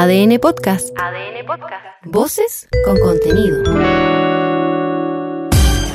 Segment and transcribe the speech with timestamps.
[0.00, 0.98] ADN Podcast.
[0.98, 1.84] ADN Podcast.
[2.04, 3.62] Voces con contenido.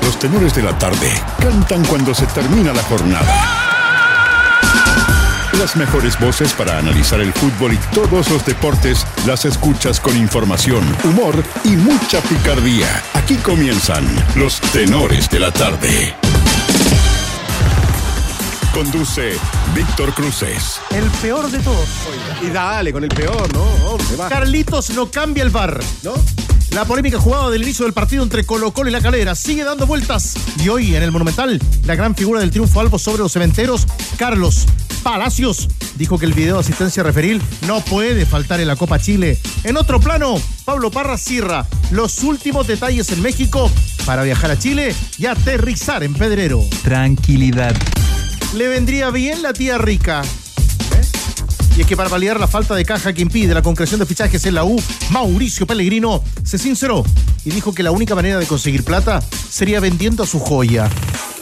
[0.04, 1.10] Los tenores de la tarde
[1.40, 3.26] cantan cuando se termina la jornada.
[5.58, 10.83] Las mejores voces para analizar el fútbol y todos los deportes las escuchas con información,
[11.03, 13.01] humor y mucha picardía.
[13.15, 16.13] Aquí comienzan los tenores de la tarde.
[18.76, 19.38] Conduce
[19.73, 20.81] Víctor Cruces.
[20.91, 21.88] El peor de todos.
[22.45, 23.63] Y dale, con el peor, ¿no?
[23.89, 24.27] Hombre, va.
[24.27, 25.79] Carlitos no cambia el bar.
[26.03, 26.13] ¿No?
[26.71, 29.88] La polémica jugada del inicio del partido entre Colo Colo y La Calera sigue dando
[29.88, 30.33] vueltas.
[30.61, 34.66] Y hoy en el Monumental, la gran figura del triunfo albo sobre los cementeros, Carlos
[35.03, 39.39] Palacios, dijo que el video de asistencia referil no puede faltar en la Copa Chile.
[39.63, 40.35] En otro plano,
[40.66, 43.71] Pablo Parra cierra los últimos detalles en México
[44.05, 46.61] para viajar a Chile y aterrizar en Pedrero.
[46.83, 47.73] Tranquilidad.
[48.55, 50.22] Le vendría bien la tía rica.
[51.76, 54.45] Y es que para paliar la falta de caja que impide la concreción de fichajes
[54.45, 57.03] en la U, Mauricio Pellegrino se sinceró
[57.44, 60.89] y dijo que la única manera de conseguir plata sería vendiendo a su joya.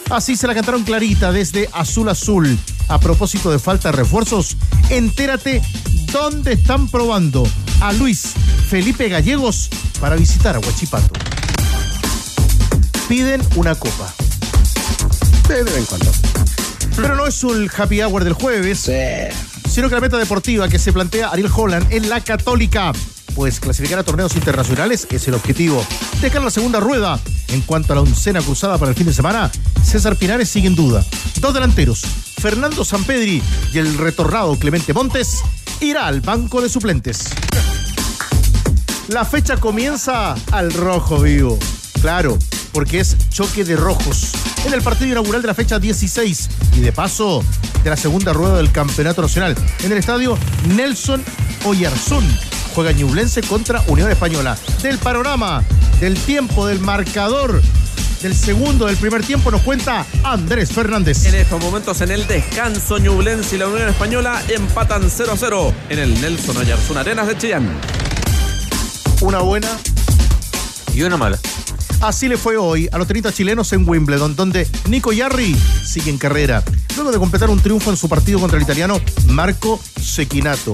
[0.09, 2.57] Así se la cantaron clarita desde Azul Azul.
[2.87, 4.57] A propósito de falta de refuerzos,
[4.89, 5.61] entérate
[6.11, 7.47] dónde están probando
[7.79, 8.33] a Luis
[8.69, 9.69] Felipe Gallegos
[10.01, 11.13] para visitar a Huachipato.
[13.07, 14.11] Piden una copa.
[15.47, 16.11] De vez en cuando.
[16.95, 18.89] Pero no es un happy hour del jueves,
[19.69, 22.91] sino que la meta deportiva que se plantea Ariel Holland en la Católica,
[23.35, 25.85] pues clasificar a torneos internacionales es el objetivo.
[26.21, 27.19] Dejar la segunda rueda.
[27.49, 29.51] En cuanto a la oncena cruzada para el fin de semana,
[29.83, 31.03] César Pinares sigue en duda.
[31.39, 32.01] Dos delanteros,
[32.39, 35.41] Fernando Sampedri y el retornado Clemente Montes,
[35.81, 37.29] irá al banco de suplentes.
[39.07, 41.59] La fecha comienza al rojo vivo.
[42.01, 42.37] Claro,
[42.73, 44.33] porque es choque de rojos.
[44.65, 47.43] En el partido inaugural de la fecha 16 y de paso
[47.83, 49.55] de la segunda rueda del Campeonato Nacional.
[49.83, 50.37] En el estadio
[50.75, 51.23] Nelson
[51.65, 52.25] Oyarzún
[52.73, 54.57] juega Ñublense contra Unión Española.
[54.81, 55.63] Del panorama,
[55.99, 57.61] del tiempo, del marcador,
[58.21, 61.25] del segundo, del primer tiempo nos cuenta Andrés Fernández.
[61.25, 66.21] En estos momentos en el descanso, Ñublense y la Unión Española empatan 0-0 en el
[66.21, 67.69] Nelson Oyarzún Arenas de Chillán.
[69.21, 69.69] Una buena.
[70.93, 71.39] Y una mala.
[72.03, 76.17] Así le fue hoy a los tenistas chilenos en Wimbledon, donde Nico Yarri sigue en
[76.17, 76.61] carrera.
[76.97, 80.73] Luego de completar un triunfo en su partido contra el italiano Marco Sequinato.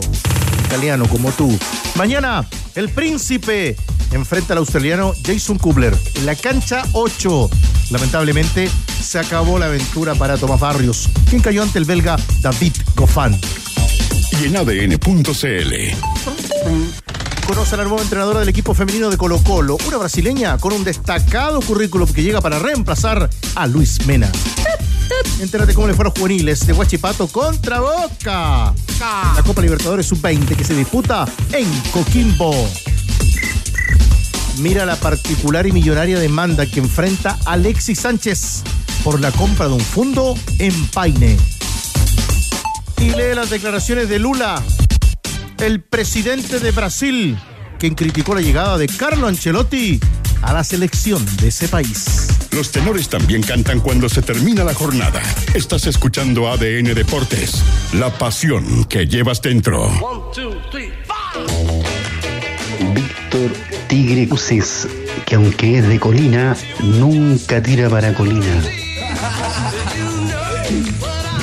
[0.66, 1.56] Italiano como tú.
[1.94, 3.76] Mañana, el príncipe
[4.12, 7.48] enfrenta al australiano Jason Kubler en la cancha 8.
[7.92, 8.68] Lamentablemente,
[9.00, 13.40] se acabó la aventura para Tomás Barrios, quien cayó ante el belga David Goffin.
[14.42, 15.94] Y en.
[17.50, 20.84] Conoce a la nueva entrenadora del equipo femenino de Colo Colo, una brasileña con un
[20.84, 24.32] destacado currículum que llega para reemplazar a Luis Mena.
[25.40, 28.72] Entérate cómo le fueron juveniles de Huachipato contra Boca.
[29.00, 32.54] La Copa Libertadores Sub-20 que se disputa en Coquimbo.
[34.60, 38.62] Mira la particular y millonaria demanda que enfrenta Alexis Sánchez
[39.04, 41.36] por la compra de un fondo en Paine.
[42.98, 44.62] Y lee las declaraciones de Lula,
[45.62, 47.38] el presidente de Brasil,
[47.80, 50.00] quien criticó la llegada de Carlo Ancelotti
[50.42, 52.28] a la selección de ese país.
[52.52, 55.22] Los tenores también cantan cuando se termina la jornada.
[55.54, 57.62] Estás escuchando ADN Deportes,
[57.94, 59.90] la pasión que llevas dentro.
[62.94, 63.52] Víctor
[63.88, 64.88] Tigre Cruces,
[65.26, 68.64] que aunque es de colina, nunca tira para colina.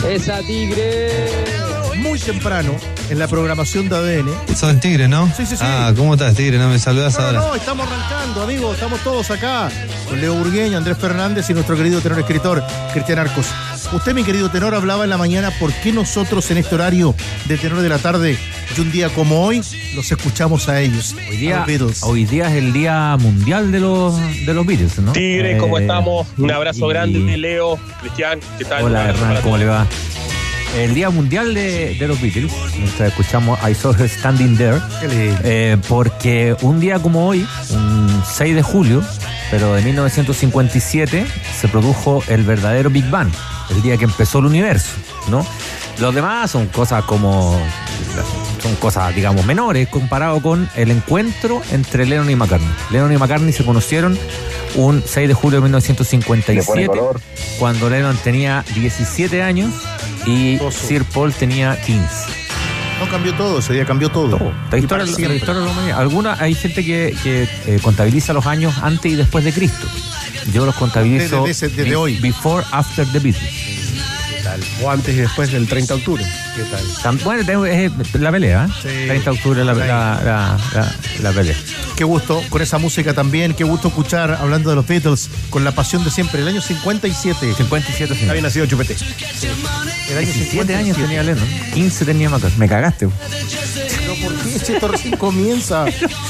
[0.08, 1.65] Esa tigre.
[2.16, 2.74] Muy temprano,
[3.10, 4.56] en la programación de ADN.
[4.56, 5.26] Sos Tigre, ¿no?
[5.36, 5.62] Sí, sí, sí.
[5.62, 6.56] Ah, ¿cómo estás, Tigre?
[6.56, 7.40] No me saludas No, ahora.
[7.40, 9.68] no, estamos arrancando, amigos, estamos todos acá.
[10.08, 13.48] Con Leo Burgueño, Andrés Fernández y nuestro querido tenor escritor, Cristian Arcos.
[13.92, 17.58] Usted, mi querido tenor, hablaba en la mañana por qué nosotros en este horario de
[17.58, 18.38] tenor de la tarde
[18.74, 19.60] y un día como hoy
[19.94, 21.14] los escuchamos a ellos.
[21.28, 22.02] Hoy a día, Beatles.
[22.02, 25.12] hoy día es el día mundial de los, de los Beatles, ¿no?
[25.12, 26.26] Tigre, ¿cómo Eh, estamos?
[26.38, 28.84] Un abrazo y- grande, Leo, Cristian, ¿qué tal?
[28.84, 29.86] Hola Hernán, ¿cómo le va?
[30.76, 32.52] El día mundial de, de los Beatles,
[33.00, 38.62] escuchamos I Saw Her Standing There, eh, porque un día como hoy, un 6 de
[38.62, 39.02] julio,
[39.50, 41.26] pero de 1957,
[41.58, 43.30] se produjo el verdadero Big Bang,
[43.70, 44.92] el día que empezó el universo,
[45.28, 45.46] ¿no?
[45.98, 47.58] Los demás son cosas como,
[48.62, 52.68] son cosas, digamos, menores comparado con el encuentro entre Lennon y McCartney.
[52.90, 54.18] Lennon y McCartney se conocieron
[54.74, 57.00] un 6 de julio de 1957,
[57.58, 59.72] cuando Lennon tenía 17 años
[60.26, 60.86] y Oso.
[60.86, 62.02] Sir Paul tenía 15.
[63.00, 64.38] No cambió todo, ese día cambió todo.
[64.38, 64.52] Todo.
[64.70, 66.00] La historia, la historia de la humanidad.
[66.00, 69.86] Alguna, hay gente que, que, eh, contabiliza los años antes y después de Cristo.
[70.52, 72.16] Yo los contabilizo Desde- desde- desde be- hoy.
[72.18, 73.50] Before, after the Beatles.
[74.56, 74.84] Tal?
[74.84, 76.24] O antes y después del 30 de octubre.
[76.54, 76.62] ¿Qué
[77.02, 77.16] tal?
[77.24, 78.72] Bueno, tengo- es la pelea, ¿eh?
[78.82, 79.06] Sí.
[79.08, 81.56] 30 de octubre la, la, la, la- la pelea.
[81.96, 83.54] Qué gusto con esa música también.
[83.54, 86.40] Qué gusto escuchar, hablando de los Beatles, con la pasión de siempre.
[86.42, 87.54] El año 57.
[87.54, 88.28] 57 sí.
[88.28, 88.96] Había nacido Chupete.
[90.10, 91.02] El año 17 años 57.
[91.02, 91.48] tenía Lennon.
[91.74, 92.48] 15 tenía Maca.
[92.58, 93.06] Me cagaste.
[93.06, 93.16] güey.
[94.56, 95.84] Pero ¿por qué si esto recién comienza?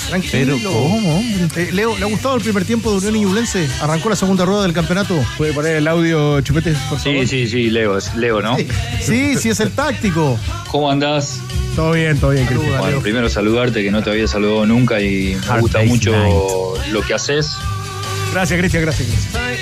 [0.09, 0.57] Tranquilo.
[0.57, 1.63] Pero, ¿cómo, hombre?
[1.63, 3.69] Eh, Leo, ¿le ha gustado el primer tiempo de Unión y?
[3.81, 5.15] Arrancó la segunda rueda del campeonato.
[5.37, 7.21] ¿Puede poner el audio Chupete, por favor?
[7.21, 8.57] Sí, sí, sí, Leo, es Leo, ¿no?
[8.57, 8.67] Sí,
[9.01, 10.39] sí, sí, es el táctico.
[10.71, 11.41] ¿Cómo andás?
[11.75, 12.79] Todo bien, todo bien, Cristian.
[12.79, 16.93] Bueno, primero saludarte, que no te había saludado nunca y me gusta mucho Night.
[16.93, 17.57] lo que haces.
[18.37, 19.09] Gracias, Cristian, gracias.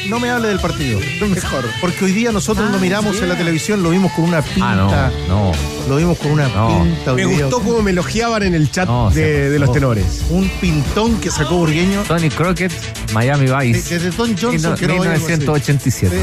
[0.08, 0.98] No me hable del partido.
[1.20, 1.64] Mejor.
[1.80, 4.72] Porque hoy día nosotros lo miramos en la televisión, lo vimos con una pinta.
[4.72, 5.52] Ah, no, no.
[5.88, 6.82] Lo vimos con una No.
[6.82, 7.12] pinta.
[7.14, 10.22] Me gustó cómo me elogiaban en el chat No, de, de los tenores.
[10.30, 12.02] Un pintón que sacó Burgueño.
[12.08, 12.72] Tony Crockett,
[13.12, 13.94] Miami Vice.
[13.94, 15.18] Desde Tom Johnson, Mil- que no oímos así.
[15.22, 16.16] 1987.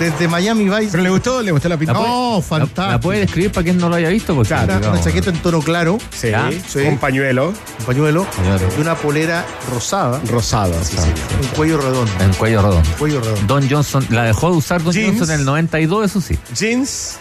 [0.00, 0.88] Desde Miami Vice.
[0.92, 1.42] ¿Pero le gustó?
[1.42, 1.92] ¿Le gustó la pinta?
[1.92, 2.82] No, ¿La, fantástico.
[2.90, 4.34] la puede describir para quien no lo haya visto?
[4.34, 6.50] Porque, Una, una chaqueta en tono claro, Sí, ¿Ya?
[6.66, 6.84] Sí.
[6.84, 7.48] con pañuelo
[7.78, 8.68] un pañuelo, Pañuelo.
[8.76, 10.72] y una polera rosada, rosado.
[10.82, 11.10] sí, sí.
[11.40, 12.12] Un cuello redondo.
[12.20, 12.90] En cuello redondo.
[12.98, 13.42] Cuello redondo.
[13.46, 15.18] Don Johnson, la dejó de usar Don Jeans.
[15.18, 16.38] Johnson en el 92, eso sí.
[16.54, 17.18] Jeans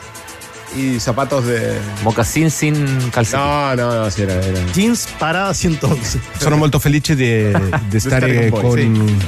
[0.75, 1.77] y zapatos de...
[2.03, 2.75] Mocasín sin
[3.11, 3.45] calcetín.
[3.45, 4.33] No, no, no, sí, era...
[4.33, 4.59] era.
[4.73, 6.19] Jeans parada 111.
[6.39, 7.51] Sono molto felice di,
[7.89, 8.61] di stare con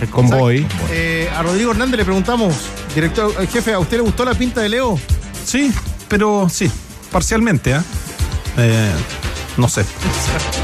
[0.10, 0.70] con, Boy, con.
[0.92, 2.56] Eh, a Rodrigo Hernández le preguntamos,
[2.94, 5.00] director, eh, jefe, ¿a usted le gustó la pinta de Leo?
[5.44, 5.72] Sì,
[6.08, 6.70] però sì,
[7.12, 7.82] parzialmente, eh.
[8.58, 8.92] Eh,
[9.58, 9.86] no sé.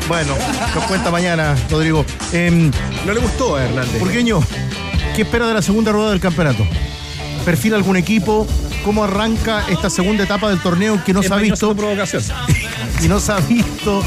[0.08, 0.34] Bueno,
[0.76, 2.06] nos cuenta mañana, Rodrigo.
[2.34, 2.72] Em,
[3.06, 4.00] No le gustó a Hernández.
[4.00, 4.40] Burgueño,
[5.16, 6.66] ¿qué espera de la segunda rueda del campeonato?
[7.46, 8.48] ¿Perfila algún equipo?
[8.86, 11.76] ¿Cómo arranca esta segunda etapa del torneo que no se ha visto?
[11.76, 12.24] provocación.
[13.02, 14.04] Y no se ha visto,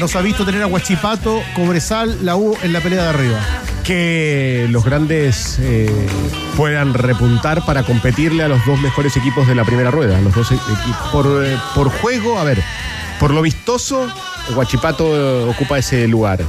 [0.00, 3.38] no se ha visto tener a Huachipato, Cobresal, la U en la pelea de arriba.
[3.84, 6.08] Que los grandes eh,
[6.56, 10.20] puedan repuntar para competirle a los dos mejores equipos de la primera rueda.
[10.20, 10.96] Los dos equipos.
[11.12, 12.60] Por, eh, por juego, a ver,
[13.22, 14.12] por lo vistoso,
[14.52, 16.40] Huachipato eh, ocupa ese lugar.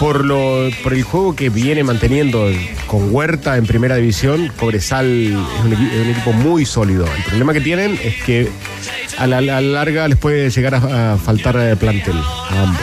[0.00, 2.50] Por, lo, por el juego que viene manteniendo
[2.88, 7.06] con Huerta en primera división, Cobresal es un, equipo muy sólido.
[7.06, 8.50] El problema que tienen es que
[9.16, 12.82] a la, a la larga les puede llegar a, a faltar eh, plantel a ambos.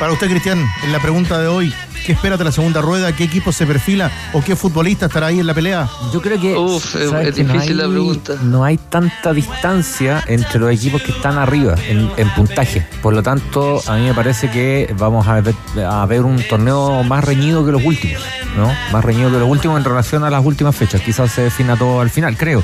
[0.00, 1.72] Para usted, Cristian, en la pregunta de hoy,
[2.06, 3.10] ¿qué espera de la segunda rueda?
[3.14, 4.10] ¿Qué equipo se perfila?
[4.32, 5.88] ¿O qué futbolista estará ahí en la pelea?
[6.12, 6.56] Yo creo que.
[6.56, 8.34] Uf, es- ¿sabes es que no difícil la hay- pregunta.
[8.42, 12.86] No hay tanta distancia entre los equipos que están arriba en, en puntaje.
[13.02, 15.54] Por lo tanto, a mí me parece que vamos a ver,
[15.86, 18.22] a ver un torneo más reñido que los últimos,
[18.56, 18.72] ¿no?
[18.92, 21.00] Más reñido que los últimos en relación a las últimas fechas.
[21.00, 22.62] Quizás se defina todo al final, creo.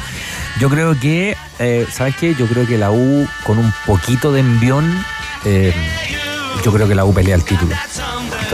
[0.60, 2.34] Yo creo que, eh, ¿sabes qué?
[2.34, 5.04] Yo creo que la U, con un poquito de envión,
[5.44, 5.74] eh,
[6.64, 7.74] yo creo que la U pelea el título.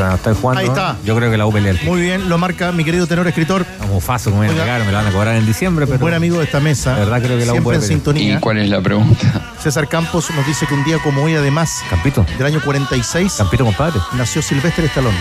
[0.02, 0.60] Estoy jugando.
[0.60, 0.92] Ahí está.
[0.94, 0.98] ¿no?
[1.04, 1.92] Yo creo que la U pelea el título.
[1.96, 4.62] Muy bien, lo marca mi querido tenor escritor, Como faso, como voy a Oiga.
[4.62, 5.98] entregar, me la van a cobrar en diciembre, pero.
[5.98, 6.94] buen amigo de esta mesa.
[6.94, 7.96] Verdad creo que la U Siempre puede en pelear.
[7.98, 8.40] sintonía.
[8.40, 9.52] cuál es la pregunta?
[9.62, 13.64] César Campos nos dice que un día como hoy, además, Campito, del año 46, Campito,
[13.64, 14.00] compadre.
[14.14, 15.16] nació Silvestre Stallone.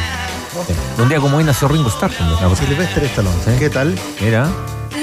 [0.98, 2.12] Un día como hoy nació Ringo Starr.
[2.56, 3.36] Silvestre Stallone.
[3.46, 3.52] Sí.
[3.60, 3.96] ¿Qué tal?
[4.22, 4.48] Mira.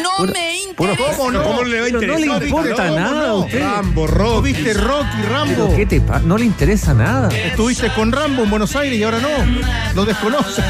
[0.02, 1.42] No me ¿Cómo no?
[1.42, 3.60] ¿Cómo le va a Pero no le importa ¿Cómo nada a usted.
[3.62, 4.52] Rambo, ¿No Rocky.
[4.52, 5.76] viste Rocky, Rambo?
[5.76, 6.20] ¿Qué te pasa?
[6.24, 7.28] No le interesa nada.
[7.28, 9.28] Estuviste con Rambo en Buenos Aires y ahora no.
[9.94, 10.64] Lo desconoces.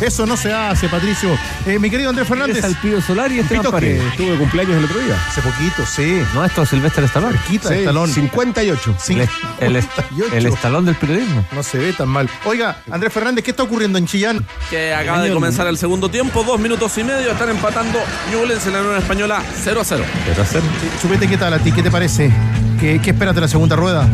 [0.00, 1.28] Eso no se hace, Patricio.
[1.66, 2.62] Eh, mi querido Andrés Fernández.
[2.64, 4.00] Al Pío Solar y Esteban Paredes.
[4.12, 5.16] estuvo de cumpleaños el otro día.
[5.28, 6.22] Hace poquito, sí.
[6.34, 7.36] No, esto es Silvestre Stallone.
[7.48, 8.12] Quita Sí, Stallone.
[8.12, 8.94] 58.
[8.98, 9.14] Sí.
[9.14, 9.20] El,
[9.60, 10.36] el, est- 58.
[10.36, 11.44] el estalón del periodismo.
[11.52, 12.30] No se ve tan mal.
[12.44, 14.46] Oiga, Andrés Fernández, ¿qué está ocurriendo en Chillán?
[14.70, 17.98] Que acaba de comenzar el segundo tiempo, dos minutos y medio, están empatando
[18.32, 20.04] Ñublense en la Unión Española 0 a 0.
[20.26, 20.62] Pero hacer.
[21.02, 21.72] Chupete, ¿qué tal a ti?
[21.72, 22.30] ¿Qué te parece?
[22.78, 24.08] ¿Qué, qué esperas de la segunda rueda?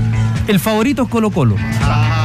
[0.47, 1.57] El favorito es Colo Colo.
[1.57, 2.24] Siempre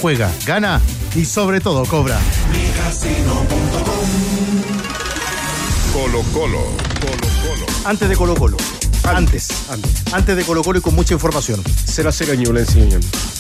[0.01, 0.81] Juega, gana
[1.15, 2.19] y sobre todo cobra.
[5.93, 6.59] Colo Colo.
[7.01, 7.67] Colo Colo.
[7.85, 8.57] Antes de Colo Colo.
[9.05, 9.49] Antes.
[9.71, 10.13] Antes.
[10.13, 11.63] Antes de Colo Colo y con mucha información.
[11.85, 13.40] 0 a 0 Ñublense.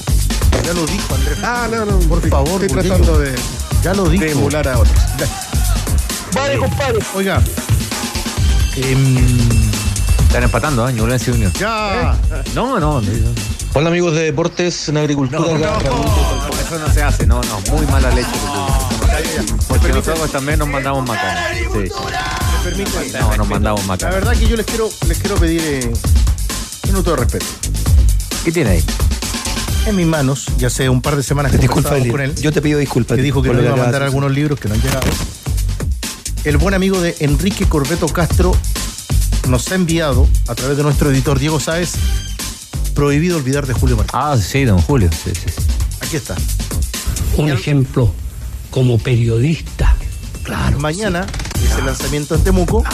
[0.64, 1.38] Ya lo dijo Andrés.
[1.42, 1.98] Ah, no, no.
[2.00, 3.34] Por favor, Estoy tratando de,
[3.82, 4.24] Ya lo dijo.
[4.24, 4.96] de emular a otros.
[7.14, 7.42] Oiga,
[8.76, 9.16] em,
[10.26, 10.92] Están empatando, ¿eh?
[10.92, 11.52] Ñublense Unión.
[11.54, 12.16] Ya.
[12.54, 13.00] No, no.
[13.00, 13.08] no.
[13.74, 15.40] Hola amigos de Deportes en Agricultura.
[15.40, 16.06] No, acá no, Raúl.
[16.66, 18.28] eso no se hace, no, no, muy mala leche.
[19.68, 21.50] Porque nosotros también nos mandamos macanas.
[21.56, 21.78] Sí, sí.
[22.64, 23.18] Me permite.
[23.20, 24.14] No, nos mandamos La macanas.
[24.14, 25.92] verdad que yo les quiero, les quiero pedir eh,
[26.84, 27.46] un minuto de respeto.
[28.44, 28.84] ¿Qué tiene ahí?
[29.86, 32.10] En mis manos, ya hace un par de semanas que Disculpa, Eli.
[32.10, 33.16] con él, Yo te pido disculpas.
[33.16, 35.06] que dijo que nos iba a mandar algunos libros que no han llegado.
[36.44, 38.52] El buen amigo de Enrique Corbeto Castro
[39.48, 41.92] nos ha enviado, a través de nuestro editor Diego Sáez,
[42.94, 44.22] Prohibido olvidar de Julio Martínez.
[44.22, 45.08] Ah, sí, don Julio.
[45.12, 45.50] Sí, sí.
[46.00, 46.34] Aquí está.
[47.36, 48.12] un ejemplo
[48.70, 49.96] como periodista.
[50.42, 50.78] Claro.
[50.80, 51.26] Mañana
[51.64, 52.84] es el lanzamiento en Temuco.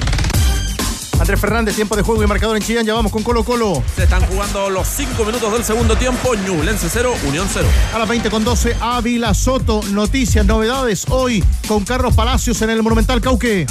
[1.20, 2.86] Andrés Fernández, tiempo de juego y marcador en Chillán.
[2.86, 3.82] Ya vamos con Colo Colo.
[3.96, 6.36] Se están jugando los 5 minutos del segundo tiempo.
[6.36, 7.68] Ñublense 0, Unión 0.
[7.94, 9.82] A las 20 con 12, Ávila Soto.
[9.92, 13.66] Noticias, novedades hoy con Carlos Palacios en el Monumental Cauque.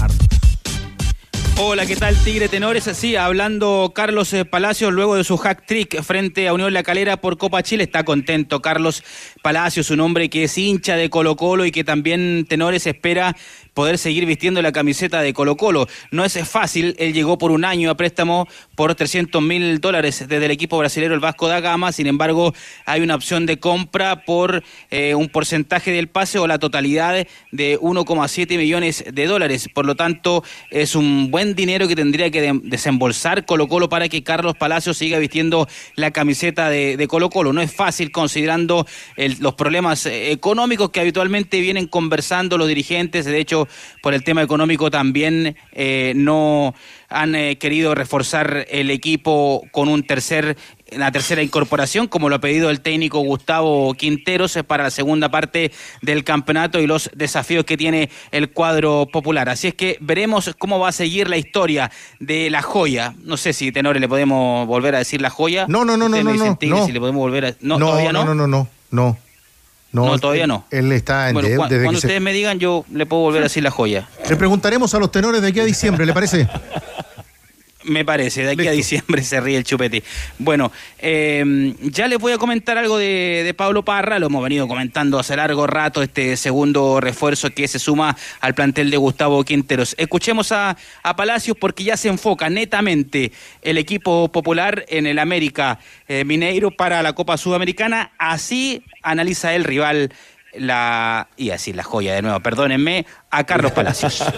[1.57, 2.83] Hola, ¿qué tal Tigre Tenores?
[2.83, 7.19] Sí, hablando Carlos eh, Palacios luego de su hack trick frente a Unión La Calera
[7.19, 7.85] por Copa Chile.
[7.85, 9.05] Está contento Carlos
[9.41, 13.37] Palacios, un hombre que es hincha de Colo Colo y que también Tenores espera
[13.75, 15.87] poder seguir vistiendo la camiseta de Colo Colo.
[16.11, 20.45] No es fácil, él llegó por un año a préstamo por 300 mil dólares desde
[20.47, 22.55] el equipo brasileño el Vasco da Gama, sin embargo
[22.87, 27.79] hay una opción de compra por eh, un porcentaje del pase o la totalidad de
[27.81, 29.69] 1,7 millones de dólares.
[29.73, 34.09] Por lo tanto, es un buen dinero que tendría que de- desembolsar Colo Colo para
[34.09, 37.53] que Carlos Palacios siga vistiendo la camiseta de, de Colo Colo.
[37.53, 43.25] No es fácil considerando el- los problemas eh, económicos que habitualmente vienen conversando los dirigentes.
[43.25, 43.64] De hecho,
[44.03, 46.75] por el tema económico también eh, no
[47.09, 50.57] han eh, querido reforzar el equipo con un tercer
[50.93, 55.73] una tercera incorporación, como lo ha pedido el técnico Gustavo Quinteros para la segunda parte
[56.03, 59.49] del campeonato y los desafíos que tiene el cuadro popular.
[59.49, 61.91] Así es que veremos cómo va a seguir la historia
[62.21, 63.15] de la joya.
[63.25, 65.67] No sé si Tenores le podemos volver a decir la joya.
[65.69, 66.87] No, no, no, no, Ustedes me no, dicen, no, Tigre, no.
[66.87, 68.25] si le podemos volver a no, no, todavía no.
[68.25, 69.19] no, no, no, no,
[69.95, 70.05] no.
[70.07, 70.67] No, todavía no.
[70.71, 73.45] Él está en Bueno, de- cuando se- ustedes me digan, yo le puedo volver a
[73.45, 74.07] decir la joya.
[74.29, 76.47] Le preguntaremos a los tenores de aquí a diciembre, ¿le parece?
[77.85, 80.03] Me parece, de aquí a diciembre se ríe el chupete.
[80.39, 84.67] Bueno, eh, ya les voy a comentar algo de, de Pablo Parra, lo hemos venido
[84.67, 89.95] comentando hace largo rato, este segundo refuerzo que se suma al plantel de Gustavo Quinteros.
[89.99, 95.79] Escuchemos a, a Palacios porque ya se enfoca netamente el equipo popular en el América
[96.09, 100.11] eh, Mineiro para la Copa Sudamericana, así analiza el rival.
[100.59, 104.23] La, y así la joya de nuevo, perdónenme, a Carlos Palacios.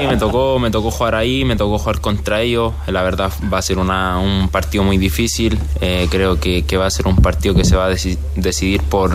[0.00, 2.72] Y me tocó, me tocó jugar ahí, me tocó jugar contra ellos.
[2.86, 5.58] La verdad va a ser una- un partido muy difícil.
[5.80, 9.14] Eh, creo que, va a ser un partido que se va a deci- decidir por,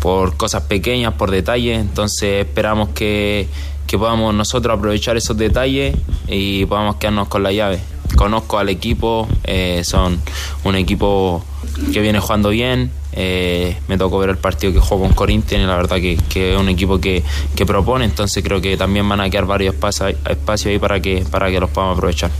[0.00, 1.78] por cosas pequeñas, por detalles.
[1.78, 3.48] Entonces esperamos que,
[3.86, 5.96] que podamos nosotros aprovechar esos detalles
[6.28, 7.80] y podamos quedarnos con la llave.
[8.16, 10.20] Conozco al equipo, eh, son
[10.64, 11.44] un equipo
[11.92, 12.90] que viene jugando bien.
[13.12, 16.54] Eh, me tocó ver el partido que jugó con Corinthians y la verdad que, que
[16.54, 17.22] es un equipo que,
[17.54, 21.24] que propone, entonces creo que también van a quedar varios espacios, espacios ahí para que,
[21.30, 22.30] para que los podamos aprovechar.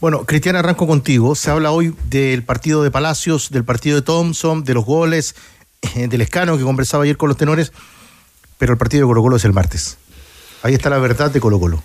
[0.00, 1.34] Bueno, Cristian, arranco contigo.
[1.34, 5.34] Se habla hoy del partido de Palacios, del partido de Thompson, de los goles,
[5.94, 7.72] del escano que conversaba ayer con los tenores,
[8.58, 9.96] pero el partido de Colo Colo es el martes.
[10.64, 11.80] Ahí está la verdad de Colo Colo.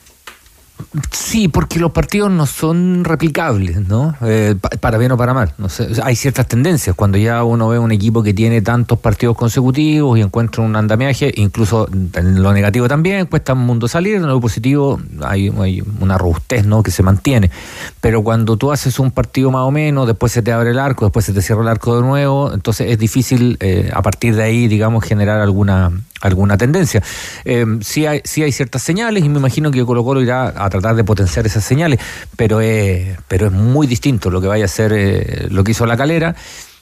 [1.11, 4.15] Sí, porque los partidos no son replicables, ¿no?
[4.21, 5.53] Eh, pa- para bien o para mal.
[5.57, 6.95] No sé, hay ciertas tendencias.
[6.95, 11.33] Cuando ya uno ve un equipo que tiene tantos partidos consecutivos y encuentra un andamiaje,
[11.35, 16.17] incluso en lo negativo también, cuesta un mundo salir, en lo positivo hay, hay una
[16.17, 16.81] robustez, ¿no?
[16.81, 17.51] Que se mantiene.
[17.99, 21.03] Pero cuando tú haces un partido más o menos, después se te abre el arco,
[21.05, 24.43] después se te cierra el arco de nuevo, entonces es difícil eh, a partir de
[24.43, 25.91] ahí, digamos, generar alguna
[26.21, 27.01] alguna tendencia.
[27.45, 30.69] Eh, sí, hay, sí hay ciertas señales y me imagino que Colo Colo irá a
[30.69, 31.99] tratar de potenciar esas señales,
[32.35, 35.85] pero es, pero es muy distinto lo que vaya a hacer eh, lo que hizo
[35.85, 36.35] la calera,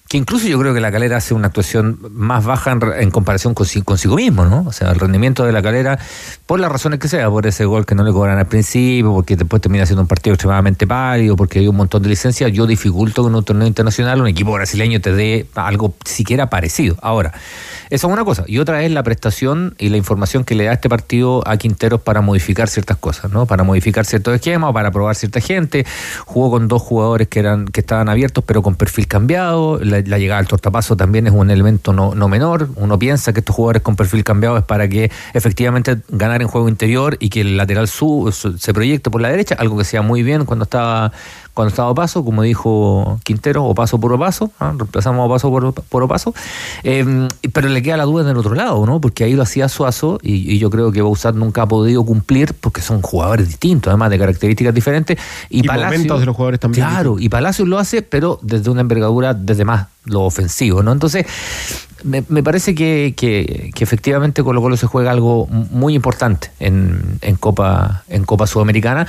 [0.08, 3.54] que incluso yo creo que la calera hace una actuación más baja en, en comparación
[3.54, 4.64] con, consigo mismo, ¿no?
[4.68, 6.00] O sea, el rendimiento de la calera,
[6.46, 9.36] por las razones que sea, por ese gol que no le cobran al principio, porque
[9.36, 13.24] después termina siendo un partido extremadamente pálido, porque hay un montón de licencias, yo dificulto
[13.24, 16.96] que en un torneo internacional un equipo brasileño te dé algo siquiera parecido.
[17.02, 17.34] Ahora,
[17.90, 18.44] eso es una cosa.
[18.48, 22.02] Y otra es la prestación y la información que le da este partido a Quinteros
[22.02, 23.46] para modificar ciertas cosas, ¿no?
[23.46, 25.86] Para modificar ciertos esquemas para probar cierta gente.
[26.26, 29.80] Jugó con dos jugadores que eran que estaban abiertos pero con perfil cambiado.
[29.82, 32.70] La la, llegada al tortapaso también es un elemento no, no menor.
[32.76, 36.70] Uno piensa que estos jugadores con perfil cambiado es para que efectivamente ganar en juego
[36.70, 40.02] interior y que el lateral su, su- se proyecte por la derecha, algo que sea
[40.02, 41.12] muy bien cuando estaba
[41.58, 44.74] cuando estaba paso, como dijo Quintero, o paso por paso, ¿ah?
[44.78, 46.32] reemplazamos a paso por, por paso,
[46.84, 49.02] Eh, pero le queda la duda en el otro lado, ¿no?
[49.02, 52.54] Porque ahí lo hacía Suazo y, y yo creo que Bausat nunca ha podido cumplir
[52.54, 55.18] porque son jugadores distintos, además de características diferentes.
[55.50, 58.70] Y, Y Palacio- momentos de los jugadores también Claro, y Palacios lo hace, pero desde
[58.70, 60.92] una envergadura, desde más lo ofensivo, ¿no?
[60.94, 61.26] Entonces,
[62.04, 67.18] me, me parece que, que- que efectivamente Colo Colo se juega algo muy importante en,
[67.22, 69.08] en Copa, en Copa Sudamericana,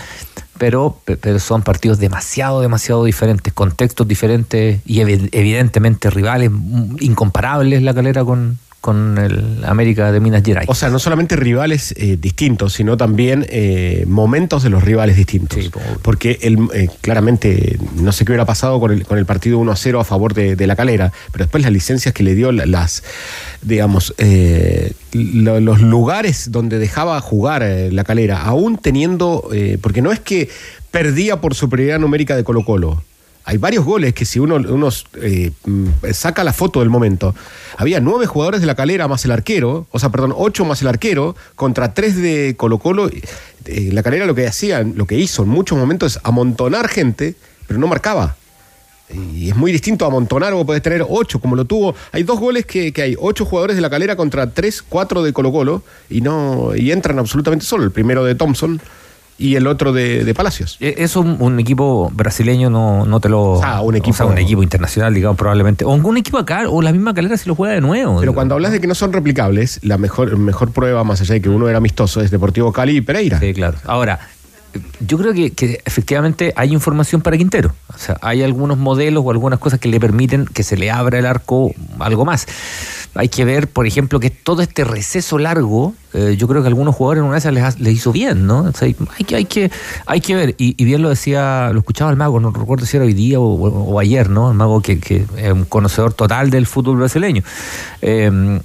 [0.58, 6.96] pero, pe- pero son partidos demasiado, demasiado diferentes, contextos diferentes y evi- evidentemente rivales mm,
[7.00, 10.68] incomparables la calera con, con el América de Minas Gerais.
[10.68, 15.58] O sea, no solamente rivales eh, distintos, sino también eh, momentos de los rivales distintos.
[16.02, 19.72] Porque el, eh, claramente, no sé qué hubiera pasado con el, con el partido 1
[19.72, 22.52] a 0 a favor de, de la calera, pero después las licencias que le dio,
[22.52, 23.02] la- las,
[23.62, 24.14] digamos,
[25.12, 29.48] lo- los lugares donde dejaba jugar la calera, aún teniendo,
[29.80, 30.48] porque no es que
[30.90, 33.02] perdía por superioridad numérica de Colo Colo.
[33.48, 34.58] Hay varios goles que si uno,
[35.22, 37.34] eh, mm, saca la foto del momento,
[37.78, 40.88] había nueve jugadores de la calera más el arquero, o sea, perdón, ocho más el
[40.88, 43.08] arquero, contra tres de Colo Colo.
[43.08, 47.36] Eh, la calera lo que hacía, lo que hizo en muchos momentos es amontonar gente,
[47.66, 48.36] pero no marcaba.
[49.14, 51.94] Y es muy distinto a amontonar, vos podés tener ocho, como lo tuvo.
[52.12, 55.32] Hay dos goles que, que hay, ocho jugadores de la calera contra tres, cuatro de
[55.32, 57.84] Colo Colo, y no, y entran absolutamente solo.
[57.84, 58.78] El primero de Thompson
[59.38, 60.76] y el otro de, de Palacios.
[60.80, 63.62] Eh, Eso un, un equipo brasileño no, no te lo.
[63.62, 65.84] Ah, un equipo- o sea, un equipo internacional, digamos, probablemente.
[65.84, 68.18] O un equipo acá, o la misma calera si lo juega de nuevo.
[68.20, 71.40] Pero cuando hablas de que no son replicables, la mejor, mejor prueba, más allá de
[71.40, 73.38] que uno era amistoso, es Deportivo Cali y Pereira.
[73.38, 73.78] Sí, claro.
[73.84, 74.18] Ahora,
[75.00, 77.74] yo creo que, que efectivamente hay información para Quintero.
[77.94, 81.18] O sea, hay algunos modelos o algunas cosas que le permiten que se le abra
[81.18, 82.46] el arco algo más.
[83.14, 86.70] Hay que ver, por ejemplo, que todo este receso largo, eh, yo creo que a
[86.70, 88.60] algunos jugadores en una de esas les, ha- les hizo bien, ¿no?
[88.62, 89.70] O sea, hay, que, hay, que,
[90.06, 90.54] hay que ver.
[90.58, 93.38] Y, y bien lo decía, lo escuchaba el mago, no recuerdo si era hoy día
[93.40, 94.50] o, o- o ayer, ¿no?
[94.50, 97.42] El mago que, que es un conocedor total del fútbol brasileño.
[98.02, 98.60] Eh,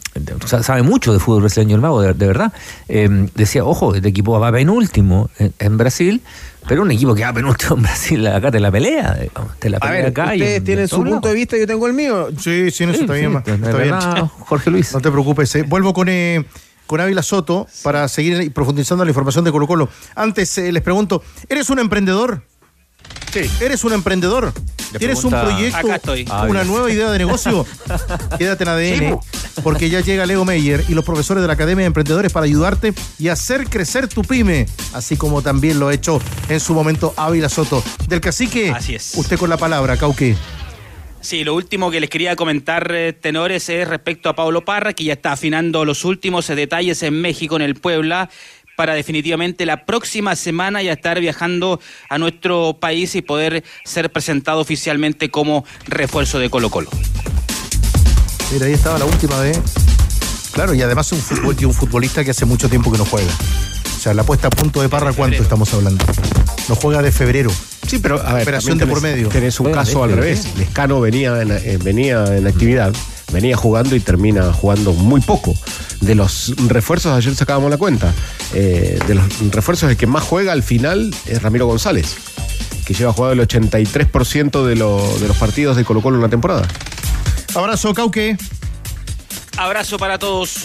[0.46, 2.54] sa- sabe mucho de fútbol brasileño el mago, de, de verdad.
[2.88, 6.22] Eh, decía, ojo, este equipo va penúltimo en, en Brasil,
[6.68, 9.78] pero un equipo que va penúltimo en Brasil, acá te la pelea, digamos, te la
[9.78, 10.24] A pelea ver, acá.
[10.34, 12.30] ustedes en- tienen en su punto de vista, yo tengo el mío.
[12.40, 13.36] Sí, sí, no, Sí, está sí, bien.
[13.38, 14.28] Está verdad, bien.
[14.28, 14.94] Jorge Luis.
[14.94, 15.54] No te preocupes.
[15.56, 15.64] eh.
[15.68, 16.46] Vuelvo con, eh,
[16.94, 19.90] con Ávila Soto para seguir profundizando en la información de Colo Colo.
[20.14, 22.46] Antes eh, les pregunto, ¿eres un emprendedor?
[23.32, 23.50] Sí.
[23.62, 24.54] ¿Eres un emprendedor?
[24.92, 26.28] Le ¿Tienes un proyecto, Acá estoy.
[26.48, 27.66] una nueva idea de negocio?
[28.38, 29.20] Quédate en ADN,
[29.64, 32.94] porque ya llega Leo Meyer y los profesores de la Academia de Emprendedores para ayudarte
[33.18, 37.50] y hacer crecer tu pyme, así como también lo ha hecho en su momento Ávila
[37.50, 37.84] Soto.
[38.08, 39.14] Del cacique, Así es.
[39.16, 40.38] usted con la palabra, Cauque.
[41.24, 45.06] Sí, lo último que les quería comentar, eh, tenores, es respecto a Pablo Parra, que
[45.06, 48.30] ya está afinando los últimos eh, detalles en México, en el Puebla,
[48.76, 54.60] para definitivamente la próxima semana ya estar viajando a nuestro país y poder ser presentado
[54.60, 56.90] oficialmente como refuerzo de Colo Colo.
[58.52, 59.58] Mira, ahí estaba la última de.
[60.52, 63.32] Claro, y además un, fútbol, y un futbolista que hace mucho tiempo que no juega.
[64.04, 66.04] O sea, la puesta a punto de Parra, ¿cuánto estamos hablando?
[66.68, 67.50] No juega de febrero.
[67.88, 69.30] Sí, pero a ver, Operación de por tenés- medio.
[69.30, 70.48] Tenés un caso de al este, revés.
[70.58, 72.92] Lescano venía en, eh, venía en actividad,
[73.32, 75.54] venía jugando y termina jugando muy poco.
[76.02, 78.14] De los refuerzos, ayer sacábamos la cuenta,
[78.54, 82.14] eh, de los refuerzos el que más juega al final es Ramiro González,
[82.86, 86.30] que lleva jugado el 83% de, lo- de los partidos de Colo Colo en la
[86.30, 86.68] temporada.
[87.56, 88.36] Abrazo, Cauque.
[89.56, 90.56] Abrazo para todos.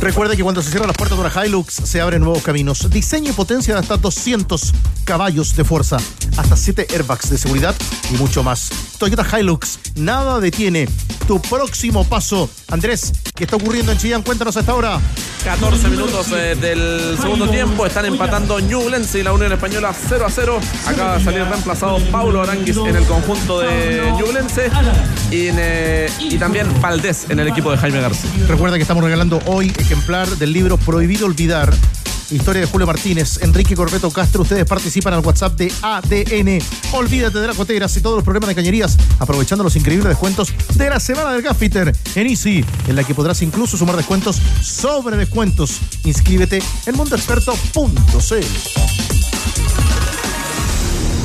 [0.00, 2.88] Recuerde que cuando se cierran las puertas de una Hilux se abren nuevos caminos.
[2.90, 4.72] Diseño y potencia de hasta 200
[5.04, 5.96] caballos de fuerza,
[6.36, 7.74] hasta 7 airbags de seguridad
[8.12, 8.70] y mucho más.
[8.98, 10.88] Toyota Hilux, nada detiene
[11.26, 12.48] tu próximo paso.
[12.68, 14.22] Andrés, ¿qué está ocurriendo en Chillán?
[14.22, 15.00] Cuéntanos a esta hora.
[15.44, 17.86] 14 minutos eh, del segundo tiempo.
[17.86, 20.60] Están empatando Ñublense y la Unión Española 0 a 0.
[20.86, 24.70] Acaba de salir reemplazado Paulo Aranguis en el conjunto de Ñublense
[25.30, 28.30] y, en, eh, y también Valdés en el equipo de Jaime García.
[28.48, 31.74] Recuerda que estamos regalando hoy ejemplar del libro Prohibido Olvidar.
[32.30, 34.42] Historia de Julio Martínez, Enrique Corbeto Castro.
[34.42, 36.58] Ustedes participan al WhatsApp de ADN.
[36.92, 40.90] Olvídate de las coteras y todos los problemas de cañerías, aprovechando los increíbles descuentos de
[40.90, 45.78] la semana del Gaffiter en Easy, en la que podrás incluso sumar descuentos sobre descuentos.
[46.04, 48.44] Inscríbete en mundoexperto.cl.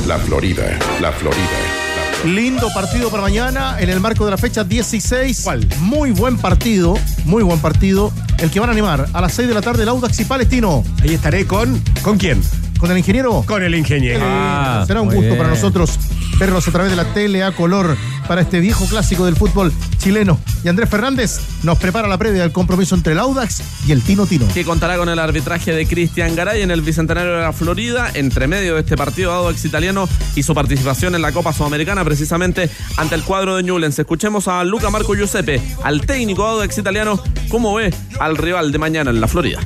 [0.06, 1.83] La Florida, la Florida.
[2.24, 5.46] Lindo partido para mañana en el marco de la fecha 16.
[5.80, 6.94] Muy buen partido,
[7.26, 8.12] muy buen partido.
[8.38, 10.82] El que van a animar a las 6 de la tarde el Audax y Palestino.
[11.02, 11.82] Ahí estaré con.
[12.02, 12.40] ¿Con quién?
[12.78, 13.44] ¿Con el ingeniero?
[13.46, 14.20] Con el ingeniero.
[14.22, 15.36] Ah, será un gusto bien.
[15.38, 15.98] para nosotros
[16.38, 17.96] verlos a través de la tele a color.
[18.26, 20.38] para este viejo clásico del fútbol chileno.
[20.64, 24.26] Y Andrés Fernández nos prepara la previa del compromiso entre el Audax y el Tino
[24.26, 24.46] Tino.
[24.52, 28.46] Que contará con el arbitraje de Cristian Garay en el Bicentenario de la Florida, entre
[28.46, 33.14] medio de este partido Audax italiano y su participación en la Copa Sudamericana, precisamente ante
[33.14, 33.98] el cuadro de Newlands.
[33.98, 39.10] Escuchemos a Luca Marco Giuseppe, al técnico Audax italiano, cómo ve al rival de mañana
[39.10, 39.60] en la Florida.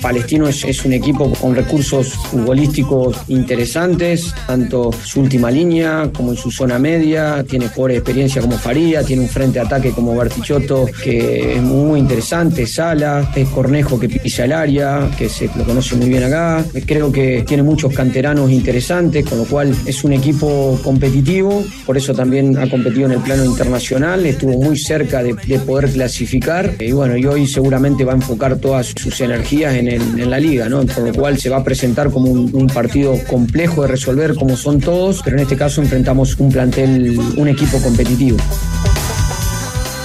[0.00, 6.50] Palestino es, un equipo con recursos futbolísticos interesantes, tanto su última línea como en su
[6.50, 11.56] zona media, tiene por experiencia como Faría, tiene un frente de ataque como Bartichotto que
[11.56, 16.08] es muy interesante, Sala, es Cornejo que pisa el área, que se lo conoce muy
[16.08, 21.64] bien acá, creo que tiene muchos canteranos interesantes, con lo cual es un equipo competitivo,
[21.84, 25.90] por eso también ha competido en el plano internacional, estuvo muy cerca de, de poder
[25.90, 26.74] clasificar.
[26.78, 30.68] Y bueno, y hoy seguramente va a enfocar todas sus energías en en, la liga,
[30.68, 30.84] ¿no?
[30.84, 34.56] Por lo cual se va a presentar como un, un, partido complejo de resolver como
[34.56, 38.36] son todos, pero en este caso enfrentamos un plantel, un equipo competitivo.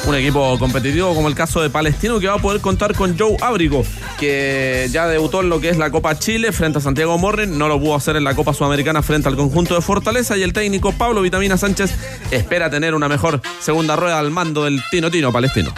[0.06, 3.38] Un equipo competitivo como el caso de Palestino que va a poder contar con Joe
[3.40, 3.86] Ábrigo,
[4.20, 7.70] que ya debutó en lo que es la Copa Chile frente a Santiago Morren, no
[7.70, 10.92] lo pudo hacer en la Copa Sudamericana frente al conjunto de Fortaleza y el técnico
[10.92, 11.92] Pablo Vitamina Sánchez
[12.32, 15.74] espera tener una mejor segunda rueda al mando del Tino Tino Palestino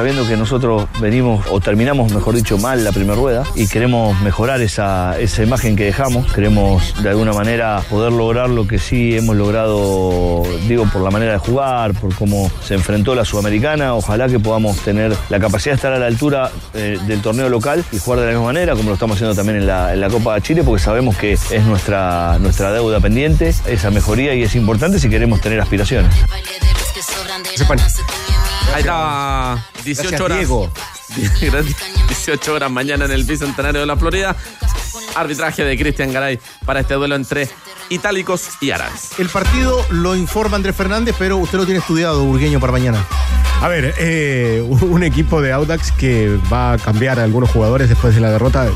[0.00, 4.62] sabiendo que nosotros venimos o terminamos, mejor dicho, mal la primera rueda y queremos mejorar
[4.62, 9.36] esa, esa imagen que dejamos, queremos de alguna manera poder lograr lo que sí hemos
[9.36, 14.38] logrado, digo, por la manera de jugar, por cómo se enfrentó la Sudamericana, ojalá que
[14.38, 18.20] podamos tener la capacidad de estar a la altura eh, del torneo local y jugar
[18.20, 20.40] de la misma manera, como lo estamos haciendo también en la, en la Copa de
[20.40, 25.10] Chile, porque sabemos que es nuestra, nuestra deuda pendiente, esa mejoría y es importante si
[25.10, 26.14] queremos tener aspiraciones.
[28.74, 30.38] Ahí está 18 Gracias, horas.
[30.38, 30.70] Diego.
[32.08, 34.36] 18 horas mañana en el Bicentenario de la Florida.
[35.14, 37.48] Arbitraje de Cristian Garay para este duelo entre
[37.88, 39.18] itálicos y árabes.
[39.18, 43.04] El partido lo informa Andrés Fernández, pero usted lo tiene estudiado, Burgueño, para mañana.
[43.60, 48.14] A ver, eh, un equipo de Audax que va a cambiar a algunos jugadores después
[48.14, 48.66] de la derrota.
[48.66, 48.72] Eh,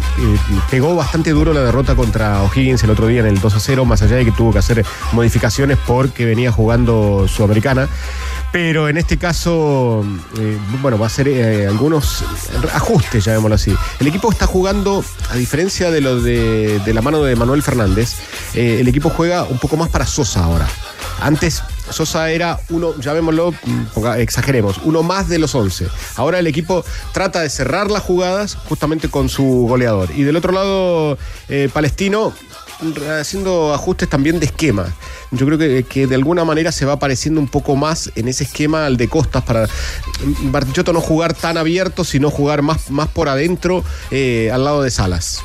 [0.71, 3.87] pegó bastante duro la derrota contra O'Higgins el otro día en el 2 a 0,
[3.87, 7.89] más allá de que tuvo que hacer modificaciones porque venía jugando Sudamericana.
[8.53, 10.05] Pero en este caso,
[10.39, 12.23] eh, bueno, va a ser eh, algunos
[12.75, 13.75] ajustes, llamémoslo así.
[14.01, 18.17] El equipo está jugando, a diferencia de lo de, la mano de Manuel Fernández,
[18.53, 20.69] el equipo juega un poco más para Sosa ahora.
[21.21, 23.55] Antes Sosa era uno, llamémoslo,
[23.95, 25.87] ponga, exageremos, uno más de los 11.
[26.17, 30.11] Ahora el equipo trata de cerrar las jugadas justamente con su goleador.
[30.15, 31.19] Y del otro lado,
[31.49, 32.33] eh, Palestino
[33.19, 34.93] haciendo ajustes también de esquema.
[35.31, 38.87] Yo creo que, de alguna manera se va pareciendo un poco más en ese esquema
[38.87, 39.69] al de Costas para
[40.43, 44.91] Bartichotto no jugar tan abierto, sino jugar más, más por adentro eh, al lado de
[44.91, 45.43] Salas.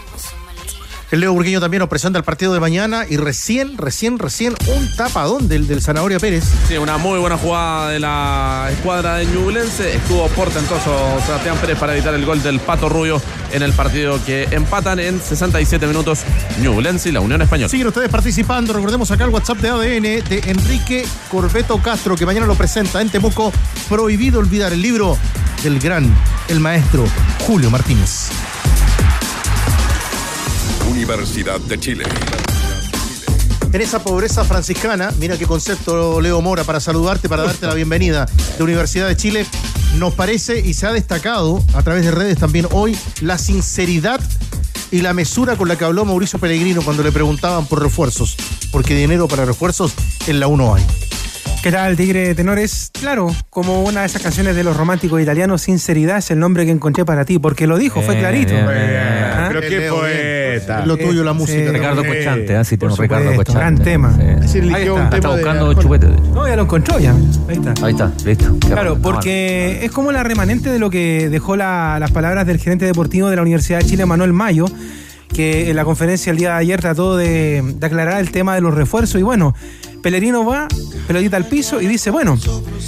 [1.12, 4.96] El Leo Burgueño también nos presenta el partido de mañana y recién, recién, recién un
[4.96, 6.44] tapadón del, del Zanahoria Pérez.
[6.68, 9.96] Sí, una muy buena jugada de la escuadra de Ñublense.
[9.96, 13.20] Estuvo portentoso Sebastián Pérez para evitar el gol del Pato Rubio
[13.52, 16.20] en el partido que empatan en 67 minutos
[16.62, 17.70] Ñublense y la Unión Española.
[17.70, 18.72] Siguen ustedes participando.
[18.74, 23.10] Recordemos acá el WhatsApp de ADN de Enrique Corbeto Castro, que mañana lo presenta en
[23.10, 23.52] Temuco.
[23.90, 25.18] Prohibido olvidar el libro
[25.64, 26.16] del gran,
[26.50, 27.04] el maestro
[27.48, 28.30] Julio Martínez.
[30.90, 32.04] Universidad de Chile.
[33.72, 38.26] En esa pobreza franciscana, mira qué concepto Leo Mora para saludarte, para darte la bienvenida
[38.58, 39.46] de Universidad de Chile.
[39.98, 44.20] Nos parece y se ha destacado a través de redes también hoy la sinceridad
[44.90, 48.36] y la mesura con la que habló Mauricio Pellegrino cuando le preguntaban por refuerzos,
[48.72, 49.94] porque dinero para refuerzos
[50.26, 50.84] en la 1 hay.
[51.62, 52.90] ¿Qué tal, Tigre Tenores?
[52.94, 56.72] Claro, como una de esas canciones de los románticos italianos, Sinceridad es el nombre que
[56.72, 58.54] encontré para ti, porque lo dijo, fue clarito.
[58.54, 58.96] Bien, bien.
[58.96, 59.46] ¿Ah?
[59.50, 60.02] Pero qué Leo,
[60.86, 61.60] Lo tuyo, la música.
[61.60, 63.60] Sí, Ricardo Cochante, así tengo Por Ricardo Cochante.
[63.60, 64.18] gran tema.
[64.48, 64.94] Sí, Ahí está.
[64.94, 66.08] un tema Está buscando chupete.
[66.08, 66.24] de hecho.
[66.34, 67.14] No, ya lo encontró ya.
[67.48, 67.74] Ahí está.
[67.86, 68.58] Ahí está, listo.
[68.68, 72.86] Claro, porque es como la remanente de lo que dejó la- las palabras del gerente
[72.86, 74.66] deportivo de la Universidad de Chile, Manuel Mayo,
[75.34, 78.62] que en la conferencia el día de ayer trató de, de aclarar el tema de
[78.62, 79.20] los refuerzos.
[79.20, 79.54] Y bueno,
[80.02, 80.68] Pelerino va,
[81.08, 82.38] pelotita al piso y dice, bueno,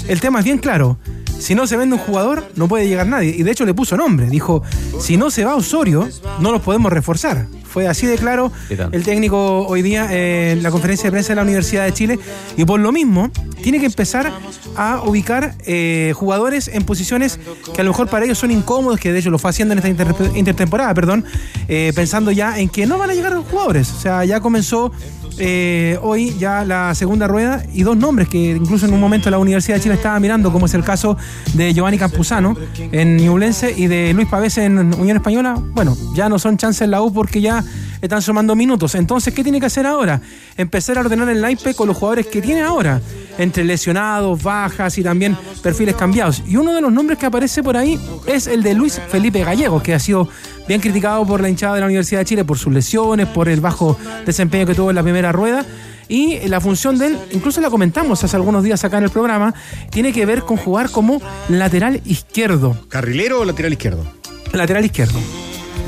[0.08, 0.98] el tema es bien claro.
[1.38, 3.34] Si no se vende un jugador, no puede llegar nadie.
[3.36, 4.28] Y de hecho le puso nombre.
[4.30, 4.62] Dijo,
[5.00, 6.08] si no se va Osorio,
[6.40, 7.48] no los podemos reforzar.
[7.72, 8.52] Fue así de claro
[8.92, 12.20] el técnico hoy día en la conferencia de prensa de la Universidad de Chile.
[12.58, 13.30] Y por lo mismo,
[13.64, 14.32] tiene que empezar
[14.76, 17.40] a ubicar eh, jugadores en posiciones
[17.74, 19.78] que a lo mejor para ellos son incómodos, que de hecho lo fue haciendo en
[19.80, 21.24] esta inter- intertemporada, perdón,
[21.68, 23.90] eh, pensando ya en que no van a llegar los jugadores.
[23.92, 24.92] O sea, ya comenzó
[25.38, 29.40] eh, hoy ya la segunda rueda y dos nombres que incluso en un momento la
[29.40, 31.18] Universidad de Chile estaba mirando, como es el caso
[31.54, 32.56] de Giovanni Campuzano
[32.92, 35.56] en Ñublense y de Luis Pavés en Unión Española.
[35.74, 37.64] Bueno, ya no son chances la U porque ya
[38.02, 38.96] están sumando minutos.
[38.96, 40.22] Entonces, ¿qué tiene que hacer ahora?
[40.58, 43.02] Empezar a ordenar el naipe con los jugadores que tiene ahora.
[43.42, 46.44] Entre lesionados, bajas y también perfiles cambiados.
[46.48, 49.82] Y uno de los nombres que aparece por ahí es el de Luis Felipe Gallego,
[49.82, 50.28] que ha sido
[50.68, 53.60] bien criticado por la hinchada de la Universidad de Chile por sus lesiones, por el
[53.62, 55.66] bajo desempeño que tuvo en la primera rueda.
[56.08, 59.54] Y la función de él, incluso la comentamos hace algunos días acá en el programa,
[59.92, 62.78] tiene que ver con jugar como lateral izquierdo.
[62.90, 64.04] ¿Carrilero o lateral izquierdo?
[64.52, 65.20] Lateral izquierdo.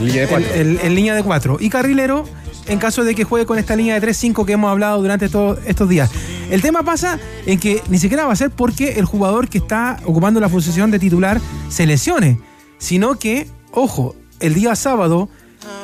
[0.01, 0.47] Línea de cuatro.
[0.55, 1.57] En, en- en línea de cuatro.
[1.59, 2.23] Y carrilero
[2.67, 5.59] en caso de que juegue con esta línea de 3-5 que hemos hablado durante estos,
[5.65, 6.09] estos días.
[6.49, 9.99] El tema pasa en que ni siquiera va a ser porque el jugador que está
[10.05, 12.39] ocupando la posición de titular se lesione,
[12.77, 15.29] sino que, ojo, el día sábado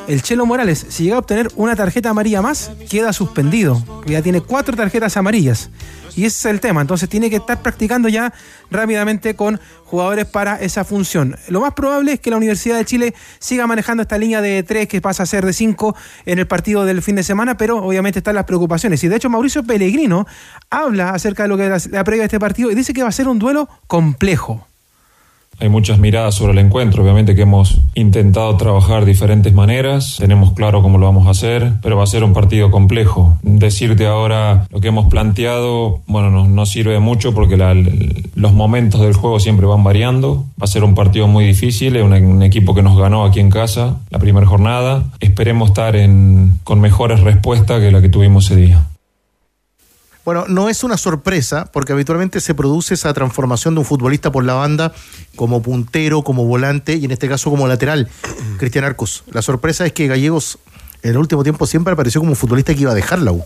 [0.10, 3.80] el Chelo Morales, si llega a obtener una tarjeta amarilla más, queda suspendido.
[4.08, 5.70] Ya tiene cuatro tarjetas amarillas.
[6.16, 6.82] Y ese es el tema.
[6.82, 8.34] Entonces tiene que estar practicando ya
[8.72, 11.36] rápidamente con jugadores para esa función.
[11.48, 14.88] Lo más probable es que la Universidad de Chile siga manejando esta línea de tres
[14.88, 15.96] que pasa a ser de cinco
[16.26, 19.04] en el partido del fin de semana, pero obviamente están las preocupaciones.
[19.04, 20.26] Y de hecho Mauricio Pellegrino
[20.72, 23.12] habla acerca de lo que es la previa este partido y dice que va a
[23.12, 24.69] ser un duelo complejo.
[25.60, 30.82] Hay muchas miradas sobre el encuentro, obviamente que hemos intentado trabajar diferentes maneras, tenemos claro
[30.82, 33.38] cómo lo vamos a hacer, pero va a ser un partido complejo.
[33.42, 37.76] Decirte ahora lo que hemos planteado, bueno, no, no sirve mucho porque la-
[38.36, 40.46] los momentos del juego siempre van variando.
[40.62, 43.40] Va a ser un partido muy difícil, es un, un equipo que nos ganó aquí
[43.42, 45.04] en casa la primera jornada.
[45.20, 48.88] Esperemos estar en, con mejores respuestas que la que tuvimos ese día.
[50.30, 54.44] Bueno, no es una sorpresa, porque habitualmente se produce esa transformación de un futbolista por
[54.44, 54.94] la banda
[55.36, 58.08] como puntero, como volante y en este caso como lateral.
[58.60, 59.24] Cristian Arcos.
[59.32, 60.60] La sorpresa es que Gallegos
[61.02, 63.44] en el último tiempo siempre apareció como un futbolista que iba a dejar la U.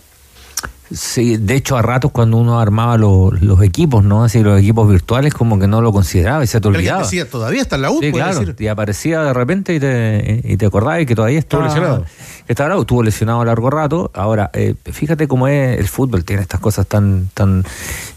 [0.91, 4.24] Sí, de hecho a ratos cuando uno armaba lo- los equipos, ¿no?
[4.24, 7.02] Así los equipos virtuales como que no lo consideraba y se te olvidaba.
[7.04, 8.56] decía, todavía está en la U, Sí, claro, decir.
[8.60, 12.06] y aparecía de repente y te, y te acordabas y que todavía estaba Estuvo lesionado.
[12.48, 14.12] estaba bravo, estuvo lesionado a largo rato.
[14.13, 17.63] Ahora, eh, fíjate cómo es el fútbol, tiene estas cosas tan tan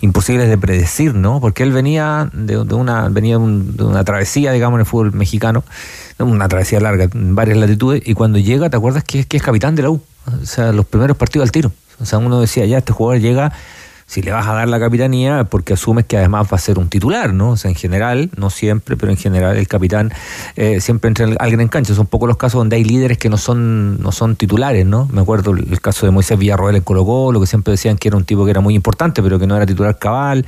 [0.03, 1.41] imposibles de predecir, ¿no?
[1.41, 4.87] Porque él venía de, de una venía de, un- de una travesía, digamos, en el
[4.87, 5.65] fútbol mexicano,
[6.19, 9.43] una travesía larga, en varias latitudes, y cuando llega, ¿te acuerdas que, es- que es
[9.43, 10.01] capitán de la U?
[10.43, 11.73] O sea, los primeros partidos al tiro.
[12.01, 13.53] O sea, uno decía, ya, este jugador llega
[14.07, 16.89] si le vas a dar la capitanía, porque asumes que además va a ser un
[16.89, 17.51] titular, ¿no?
[17.51, 20.13] O sea, en general, no siempre, pero en general el capitán
[20.55, 21.93] eh, siempre entra alguien en cancha.
[21.93, 25.09] Son pocos los casos donde hay líderes que no son, no son titulares, ¿no?
[25.13, 28.17] Me acuerdo el, caso de Moisés Villarroel en Colo Colo, que siempre decían que era
[28.17, 30.47] un tipo que era muy importante, pero que no era titular cabal.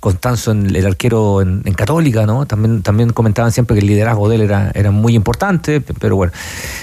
[0.00, 2.44] Constanzo, en- el arquero en, en Católica, ¿no?
[2.46, 6.16] También, también comentaban siempre que el liderazgo de él era, era muy importante, pe- pero
[6.16, 6.32] bueno.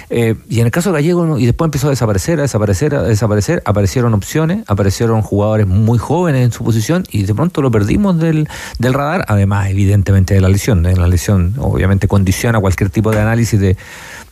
[0.09, 3.61] Eh, y en el caso Gallego, y después empezó a desaparecer, a desaparecer, a desaparecer,
[3.65, 8.47] aparecieron opciones, aparecieron jugadores muy jóvenes en su posición y de pronto lo perdimos del,
[8.79, 10.85] del radar, además evidentemente de la lesión.
[10.85, 10.95] ¿eh?
[10.95, 13.75] La lesión obviamente condiciona cualquier tipo de análisis de,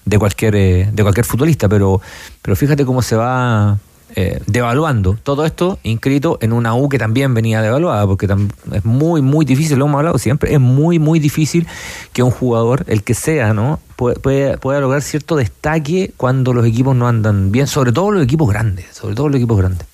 [0.06, 2.00] de cualquier eh, de cualquier futbolista, pero,
[2.42, 3.80] pero fíjate cómo se va
[4.16, 8.28] eh, devaluando todo esto inscrito en una U que también venía devaluada, porque
[8.74, 11.66] es muy, muy difícil, lo hemos hablado siempre, es muy, muy difícil
[12.12, 13.80] que un jugador, el que sea, ¿no?
[13.96, 18.24] Puede- pueda, pueda lograr cierto destaque cuando los equipos no andan bien, sobre todo los
[18.24, 19.88] equipos grandes, sobre todo los equipos grandes.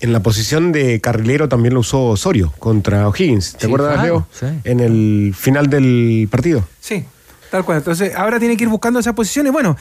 [0.00, 3.52] En la posición de carrilero también lo usó Osorio contra O'Higgins.
[3.54, 4.26] ¿Te Sí, acuerdas, claro, Leo?
[4.50, 4.60] sí.
[4.64, 6.66] En el final del partido.
[6.80, 7.04] Sí,
[7.50, 7.78] tal cual.
[7.78, 9.52] Entonces, ahora tiene que ir buscando esas posiciones.
[9.52, 9.74] Bueno,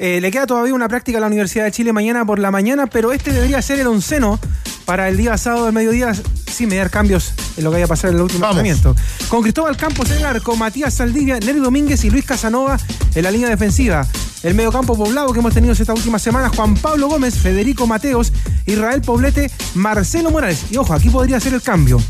[0.00, 2.86] eh, le queda todavía una práctica a la Universidad de Chile mañana por la mañana,
[2.88, 4.40] pero este debería ser el onceno
[4.86, 8.10] para el día sábado del mediodía, sin mediar cambios en lo que vaya a pasar
[8.10, 8.96] en el último entrenamiento.
[9.28, 12.76] Con Cristóbal Campos en el arco, Matías Saldivia, Nery Domínguez y Luis Casanova
[13.14, 14.04] en la línea defensiva.
[14.42, 18.32] El mediocampo poblado que hemos tenido esta última semana, Juan Pablo Gómez, Federico Mateos,
[18.64, 20.64] Israel Poblete, Marcelo Morales.
[20.70, 22.00] Y ojo, aquí podría ser el cambio.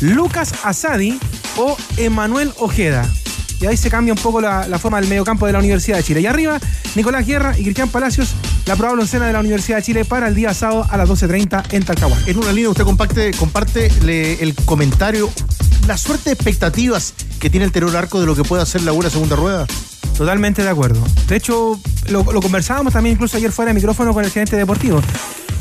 [0.00, 1.18] Lucas Asadi
[1.56, 3.08] o Emanuel Ojeda.
[3.60, 6.02] Y ahí se cambia un poco la, la forma del mediocampo de la Universidad de
[6.02, 6.20] Chile.
[6.22, 6.58] Y arriba,
[6.94, 8.30] Nicolás Guerra y Cristian Palacios,
[8.66, 11.64] la probable oncena de la Universidad de Chile para el día sábado a las 12.30
[11.72, 12.22] en Talcahuano.
[12.26, 15.28] En una línea usted comparte, comparte le- el comentario,
[15.86, 18.92] la suerte de expectativas que tiene el Terror Arco de lo que puede hacer la
[18.92, 19.66] U en la segunda rueda.
[20.16, 21.02] Totalmente de acuerdo.
[21.28, 25.00] De hecho, lo, lo conversábamos también incluso ayer fuera de micrófono con el gerente deportivo.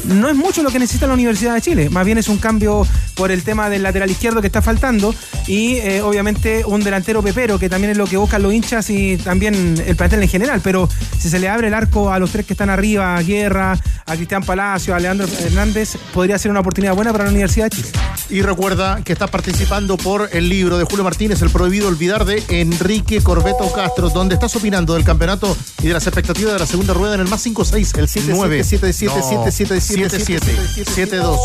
[0.05, 2.85] No es mucho lo que necesita la Universidad de Chile, más bien es un cambio
[3.15, 5.13] por el tema del lateral izquierdo que está faltando
[5.47, 9.17] y eh, obviamente un delantero pepero que también es lo que buscan los hinchas y
[9.17, 10.61] también el plantel en general.
[10.63, 13.79] Pero si se le abre el arco a los tres que están arriba, a Guerra,
[14.05, 17.77] a Cristian Palacio, a Leandro Hernández, podría ser una oportunidad buena para la Universidad de
[17.77, 17.89] Chile.
[18.29, 22.43] Y recuerda que está participando por el libro de Julio Martínez, El Prohibido Olvidar, de
[22.49, 26.93] Enrique Corbeto Castro, donde estás opinando del campeonato y de las expectativas de la segunda
[26.93, 28.63] rueda en el más 56, el 9
[29.89, 31.39] 72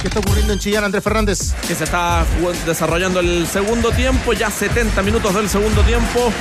[0.00, 1.52] ¿Qué está ocurriendo en Chillán, Andrés Fernández?
[1.66, 2.24] que se está
[2.66, 6.32] desarrollando el segundo tiempo, ya 70 minutos del segundo tiempo.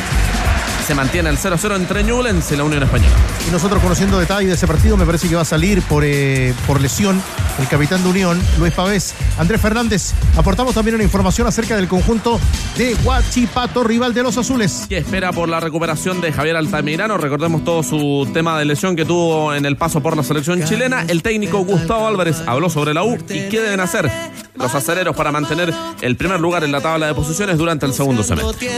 [0.86, 3.16] Se mantiene el 0-0 entre Newlands y la Unión Española.
[3.48, 6.54] Y nosotros conociendo detalles de ese partido, me parece que va a salir por, eh,
[6.68, 7.22] por lesión
[7.60, 9.14] el capitán de Unión, Luis Pavés.
[9.38, 12.40] Andrés Fernández, aportamos también una información acerca del conjunto
[12.78, 14.86] de Huachipato, rival de los azules.
[14.90, 17.18] Que espera por la recuperación de Javier Altamirano.
[17.18, 21.06] Recordemos todo su tema de lesión que tuvo en el paso por la selección chilena.
[21.08, 24.12] El técnico Gustavo Álvarez habló sobre la U y qué deben hacer
[24.56, 28.24] los acereros para mantener el primer lugar en la tabla de posiciones durante el segundo
[28.24, 28.70] semestre.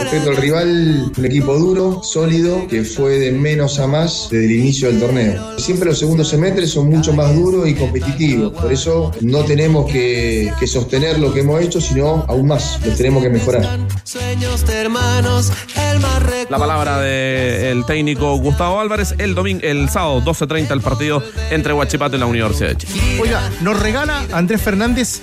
[0.00, 4.52] Respecto al rival, un equipo duro, sólido, que fue de menos a más desde el
[4.52, 5.58] inicio del torneo.
[5.58, 10.52] Siempre los segundos semestres son mucho más duros y competitivos, por eso no tenemos que,
[10.58, 13.78] que sostener lo que hemos hecho, sino aún más, lo tenemos que mejorar.
[16.48, 22.16] La palabra del técnico Gustavo Álvarez el domingo, el sábado 12.30 el partido entre Huachipato
[22.16, 23.18] y la Universidad de Chile.
[23.20, 25.20] Oiga, nos regala Andrés Fernández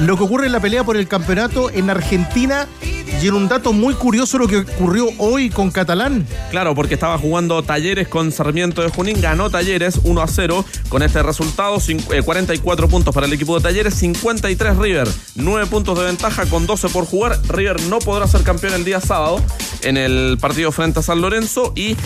[0.00, 3.72] lo que ocurre en la pelea por el campeonato en Argentina y en un dato
[3.72, 5.23] muy curioso lo que ocurrió hoy
[5.54, 6.26] con Catalán.
[6.50, 11.02] Claro, porque estaba jugando Talleres con Sarmiento de Junín, ganó Talleres 1 a 0 con
[11.02, 11.78] este resultado,
[12.24, 16.90] 44 puntos para el equipo de Talleres, 53 River, 9 puntos de ventaja con 12
[16.90, 17.40] por jugar.
[17.48, 19.40] River no podrá ser campeón el día sábado
[19.82, 21.96] en el partido frente a San Lorenzo y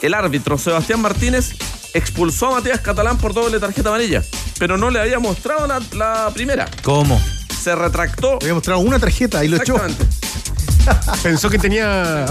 [0.00, 1.54] el árbitro Sebastián Martínez
[1.92, 4.22] expulsó a Matías Catalán por doble tarjeta amarilla,
[4.60, 6.68] pero no le había mostrado la, la primera.
[6.84, 7.20] ¿Cómo?
[7.60, 8.38] Se retractó.
[8.38, 9.74] Le había mostrado una tarjeta y lo echó.
[11.22, 12.30] Pensó que tenía, dos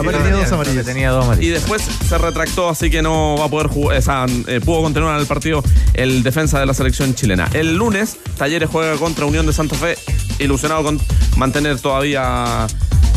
[0.52, 0.86] amarillas.
[0.86, 1.46] Tenía dos amarillas.
[1.46, 4.82] Y después se retractó, así que no va a poder jugar, o sea, eh, pudo
[4.84, 7.50] continuar en el partido el defensa de la selección chilena.
[7.54, 9.98] El lunes, Talleres juega contra Unión de Santa Fe,
[10.40, 11.00] ilusionado con
[11.38, 12.68] mantener todavía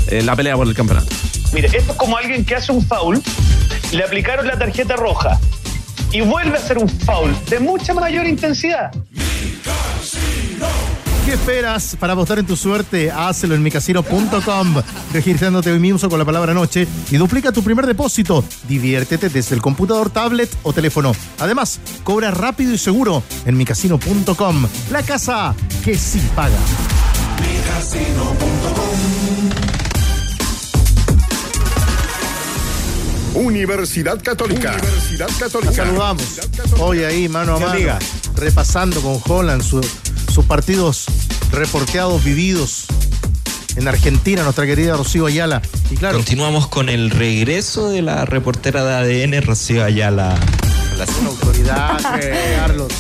[0.09, 1.09] eh, la pelea por el campeonato.
[1.53, 3.23] Mire, esto es como alguien que hace un foul,
[3.93, 5.39] le aplicaron la tarjeta roja
[6.11, 8.91] y vuelve a hacer un foul de mucha mayor intensidad.
[11.33, 13.11] ¿Qué esperas para apostar en tu suerte?
[13.11, 14.75] Hazlo en micasino.com,
[15.15, 18.45] registrándote hoy mismo con la palabra noche y duplica tu primer depósito.
[18.69, 21.17] Diviértete desde el computador, tablet o teléfono.
[21.39, 24.67] Además, cobra rápido y seguro en micasino.com.
[24.91, 26.59] La casa que sí paga.
[33.35, 34.73] Universidad Católica.
[34.75, 35.73] Universidad Católica.
[35.73, 36.23] saludamos.
[36.79, 37.99] Hoy ahí, mano a mano,
[38.37, 39.81] repasando con Holland su-
[40.33, 41.05] sus partidos
[41.53, 42.87] reporteados, vividos
[43.77, 45.63] en Argentina, nuestra querida Rocío Ayala.
[45.91, 50.39] Y claro, Continuamos con el regreso de la reportera de ADN, Rocío Ayala.
[51.21, 52.01] una autoridad,
[52.57, 52.93] Carlos.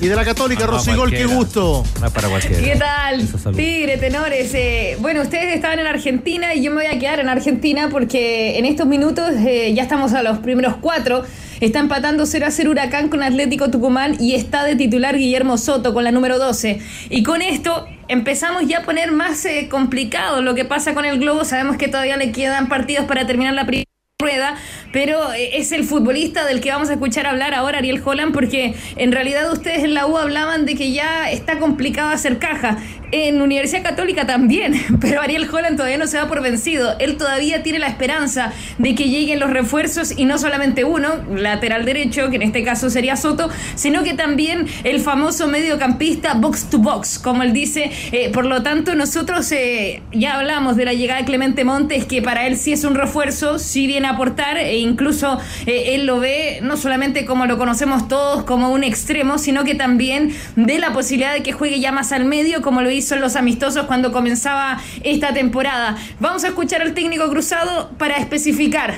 [0.00, 1.84] Y de la Católica, No, Rosigol, qué gusto.
[2.00, 2.62] No para cualquiera.
[2.62, 3.28] ¿Qué tal?
[3.54, 4.50] Tigre, tenores.
[4.54, 8.58] Eh, bueno, ustedes estaban en Argentina y yo me voy a quedar en Argentina porque
[8.58, 11.24] en estos minutos eh, ya estamos a los primeros cuatro.
[11.60, 15.92] Está empatando 0 a 0 Huracán con Atlético Tucumán y está de titular Guillermo Soto
[15.92, 16.78] con la número 12.
[17.10, 21.18] Y con esto empezamos ya a poner más eh, complicado lo que pasa con el
[21.18, 21.44] Globo.
[21.44, 23.87] Sabemos que todavía le quedan partidos para terminar la primera
[24.20, 24.56] rueda,
[24.90, 28.74] pero eh, es el futbolista del que vamos a escuchar hablar ahora, Ariel Holland, porque
[28.96, 32.78] en realidad ustedes en la U hablaban de que ya está complicado hacer caja.
[33.10, 36.96] En Universidad Católica también, pero Ariel Holland todavía no se va por vencido.
[36.98, 41.84] Él todavía tiene la esperanza de que lleguen los refuerzos y no solamente uno, lateral
[41.86, 46.78] derecho, que en este caso sería Soto, sino que también el famoso mediocampista box to
[46.78, 47.90] box, como él dice.
[48.10, 52.20] Eh, por lo tanto, nosotros eh, ya hablamos de la llegada de Clemente Montes, que
[52.20, 56.60] para él sí es un refuerzo, sí viene aportar, e incluso eh, él lo ve
[56.62, 61.32] no solamente como lo conocemos todos, como un extremo, sino que también de la posibilidad
[61.32, 64.80] de que juegue ya más al medio, como lo hizo en los amistosos cuando comenzaba
[65.02, 65.96] esta temporada.
[66.20, 68.94] Vamos a escuchar al técnico cruzado para especificar.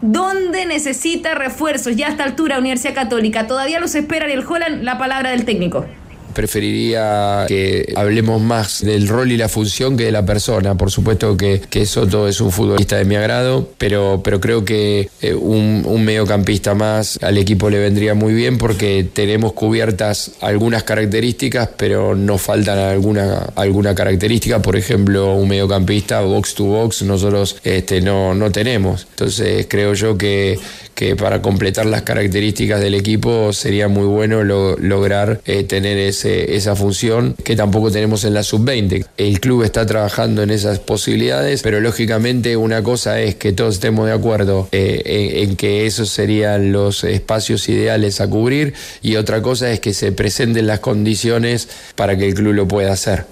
[0.00, 1.96] ¿Dónde necesita refuerzos?
[1.96, 3.46] Ya a esta altura, Universidad Católica.
[3.46, 5.86] Todavía los espera el Holland, la palabra del técnico.
[6.34, 10.76] Preferiría que hablemos más del rol y la función que de la persona.
[10.76, 15.08] Por supuesto que, que Soto es un futbolista de mi agrado, pero, pero creo que
[15.22, 20.82] eh, un, un mediocampista más al equipo le vendría muy bien porque tenemos cubiertas algunas
[20.82, 24.60] características, pero nos faltan alguna, alguna característica.
[24.60, 29.06] Por ejemplo, un mediocampista box to box nosotros este, no, no tenemos.
[29.10, 30.58] Entonces creo yo que,
[30.94, 36.23] que para completar las características del equipo sería muy bueno lo- lograr eh, tener ese,
[36.24, 39.06] esa función que tampoco tenemos en la sub-20.
[39.16, 44.06] El club está trabajando en esas posibilidades, pero lógicamente una cosa es que todos estemos
[44.06, 49.42] de acuerdo eh, en, en que esos serían los espacios ideales a cubrir y otra
[49.42, 53.26] cosa es que se presenten las condiciones para que el club lo pueda hacer.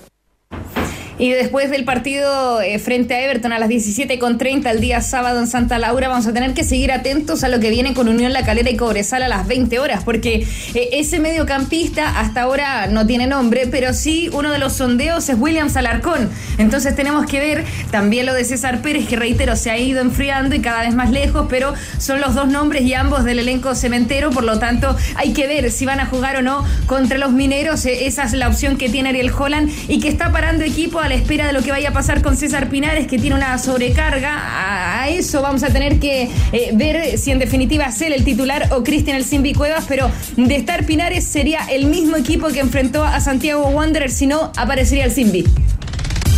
[1.19, 5.47] Y después del partido eh, frente a Everton a las 17.30 el día sábado en
[5.47, 8.45] Santa Laura, vamos a tener que seguir atentos a lo que viene con Unión La
[8.45, 13.27] Calera y Cobresal a las 20 horas, porque eh, ese mediocampista hasta ahora no tiene
[13.27, 16.31] nombre, pero sí uno de los sondeos es Williams Alarcón.
[16.59, 20.57] Entonces tenemos que ver también lo de César Pérez, que reitero, se ha ido enfriando
[20.57, 24.31] y cada vez más lejos, pero son los dos nombres y ambos del elenco cementero,
[24.31, 27.85] por lo tanto hay que ver si van a jugar o no contra los mineros.
[27.87, 31.12] Eh, Esa es la opción que tiene Ariel Holland y que está parando equipo a
[31.13, 34.33] la espera de lo que vaya a pasar con César Pinares, que tiene una sobrecarga.
[34.35, 38.25] A, a eso vamos a tener que eh, ver si en definitiva es él el
[38.25, 42.61] titular o Cristian El Simbi Cuevas, pero de estar Pinares sería el mismo equipo que
[42.61, 45.45] enfrentó a Santiago Wanderers, si no aparecería el Simbi.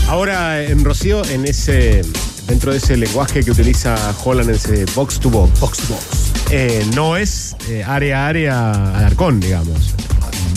[0.08, 2.02] Ahora, en Rocío, en ese,
[2.48, 3.94] dentro de ese lenguaje que utiliza
[4.24, 6.04] Holland, en ese box to box, box, to box
[6.50, 9.94] eh, no es eh, área a área Alarcón, digamos.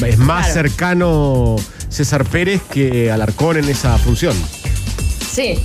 [0.06, 0.54] Es más Claro.
[0.70, 1.56] cercano
[1.90, 4.36] César Pérez que Alarcón en esa función.
[5.32, 5.60] Sí,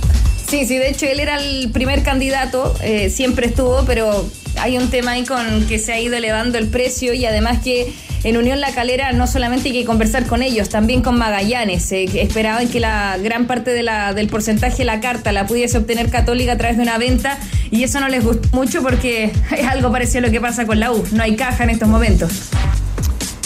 [0.47, 4.25] sí, sí, de hecho él era el primer candidato, eh, siempre estuvo, pero
[4.59, 7.93] hay un tema ahí con que se ha ido elevando el precio y además que
[8.23, 11.91] en Unión La Calera no solamente hay que conversar con ellos, también con Magallanes.
[11.91, 15.77] Eh, esperaban que la gran parte de la, del porcentaje de la carta la pudiese
[15.77, 17.37] obtener Católica a través de una venta
[17.69, 20.79] y eso no les gustó mucho porque es algo parecido a lo que pasa con
[20.79, 21.03] la U.
[21.11, 22.31] No hay caja en estos momentos.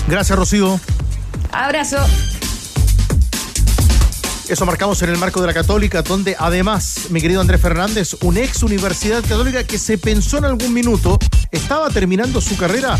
[0.08, 0.80] Gracias, Rocío.
[1.52, 1.98] Abrazo.
[4.50, 8.40] Eso marcamos en el marco de la Católica, donde además, mi querido Andrés Fernández, una
[8.40, 11.20] ex Universidad Católica que se pensó en algún minuto,
[11.52, 12.98] estaba terminando su carrera,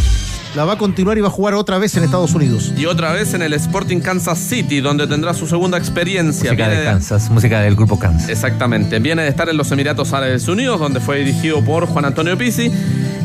[0.58, 2.74] la va a continuar y va a jugar otra vez en Estados Unidos.
[2.76, 6.52] Y otra vez en el Sporting Kansas City, donde tendrá su segunda experiencia.
[6.52, 8.28] Música Viene de Kansas, música del grupo Kansas.
[8.28, 9.00] Exactamente.
[9.00, 12.70] Viene de estar en los Emiratos Árabes Unidos, donde fue dirigido por Juan Antonio Pizzi.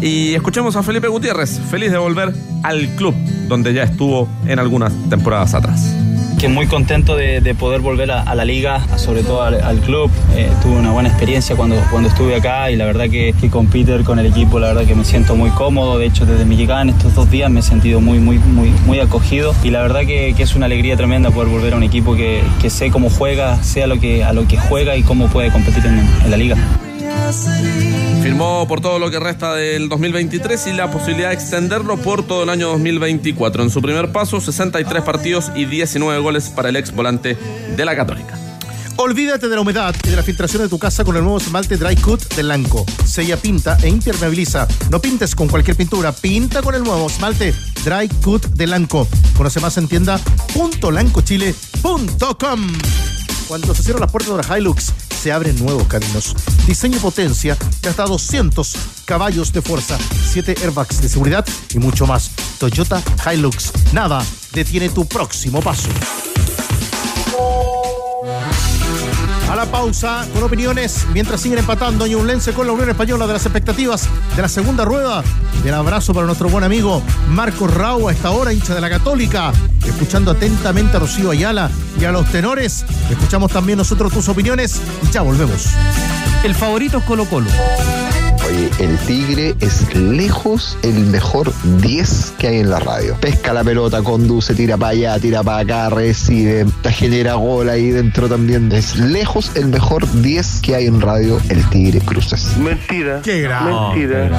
[0.00, 3.16] Y escuchemos a Felipe Gutiérrez, feliz de volver al club,
[3.48, 5.92] donde ya estuvo en algunas temporadas atrás.
[6.42, 10.10] Que muy contento de, de poder volver a, la liga, sobre todo al, club.
[10.34, 13.68] Eh, tuve una buena experiencia cuando, cuando estuve acá y la verdad que, que con
[13.68, 15.98] Peter, con el equipo, la verdad que me siento muy cómodo.
[15.98, 19.54] De hecho, desde mi en estos dos días me he sentido muy, muy, muy, acogido
[19.62, 22.70] y la verdad que, es una alegría tremenda poder volver a un equipo que, que
[22.70, 25.86] sé cómo juega, sé a lo que, a lo que juega y cómo puede competir
[25.86, 26.56] en la liga.
[28.22, 32.44] Firmó por todo lo que resta del 2023 y la posibilidad de extenderlo por todo
[32.44, 33.62] el año 2024.
[33.62, 37.36] En su primer paso, 63 partidos y 19 goles para el ex volante
[37.76, 38.38] de la Católica.
[38.96, 41.76] Olvídate de la humedad y de la filtración de tu casa con el nuevo esmalte
[41.76, 42.86] Dry Cut de Lanco.
[43.04, 44.68] Sella, pinta e impermeabiliza.
[44.90, 47.54] No pintes con cualquier pintura, pinta con el nuevo esmalte
[47.84, 49.08] Dry Cut de Lanco.
[49.36, 50.20] Conoce más en tienda
[50.82, 52.72] .lancochile.com.
[53.48, 54.92] Cuando se cierran las puertas de la Hilux,
[55.22, 56.34] se abren nuevos caminos.
[56.66, 59.96] Diseño y potencia de hasta 200 caballos de fuerza,
[60.32, 62.32] 7 airbags de seguridad y mucho más.
[62.58, 63.00] Toyota
[63.32, 63.70] Hilux.
[63.92, 65.90] Nada detiene tu próximo paso.
[69.52, 73.44] A la pausa, con opiniones, mientras siguen empatando Ñublense con la Unión Española de las
[73.44, 75.22] expectativas de la segunda rueda.
[75.62, 78.88] Y el abrazo para nuestro buen amigo Marcos Rau, a esta hora, hincha de la
[78.88, 79.52] Católica.
[79.86, 82.86] Escuchando atentamente a Rocío Ayala y a los tenores.
[83.10, 85.66] Escuchamos también nosotros tus opiniones y ya volvemos.
[86.44, 87.50] El favorito es Colo Colo.
[88.52, 93.16] Oye, el Tigre es lejos el mejor 10 que hay en la radio.
[93.18, 97.90] Pesca la pelota, conduce, tira para allá, tira para acá, recibe, te genera gol ahí
[97.90, 98.70] dentro también.
[98.72, 102.56] Es lejos el mejor 10 que hay en radio, el Tigre Cruces.
[102.58, 103.20] Mentira.
[103.22, 103.72] Qué grande.
[103.72, 104.30] Mentira.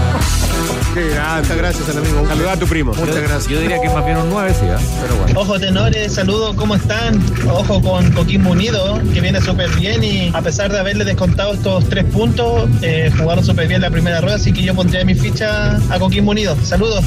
[0.93, 1.41] Qué grande.
[1.41, 2.27] Muchas gracias, el amigo.
[2.27, 2.93] Saludar a tu primo.
[2.93, 3.47] Muchas gracias.
[3.47, 4.75] Yo diría que más bien un 9, sí, ¿eh?
[5.01, 5.39] pero bueno.
[5.39, 7.19] Ojo tenores, saludos, ¿cómo están?
[7.49, 11.89] Ojo con Coquimbo Unido, que viene súper bien y a pesar de haberle descontado estos
[11.89, 15.77] tres puntos, eh, jugaron súper bien la primera rueda, así que yo pondría mi ficha
[15.89, 16.57] a Coquimbo Unido.
[16.63, 17.03] Saludos.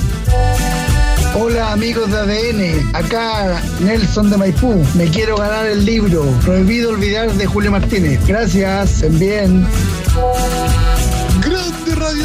[1.39, 4.83] Hola amigos de ADN, acá Nelson de Maipú.
[4.95, 8.27] Me quiero ganar el libro Prohibido olvidar de Julio Martínez.
[8.27, 9.67] Gracias, estén bien.
[11.41, 12.25] Grande Radio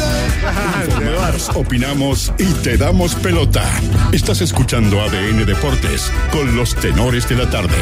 [0.86, 3.64] Informamos, opinamos y te damos pelota.
[4.12, 7.76] Estás escuchando ADN Deportes con los tenores de la tarde.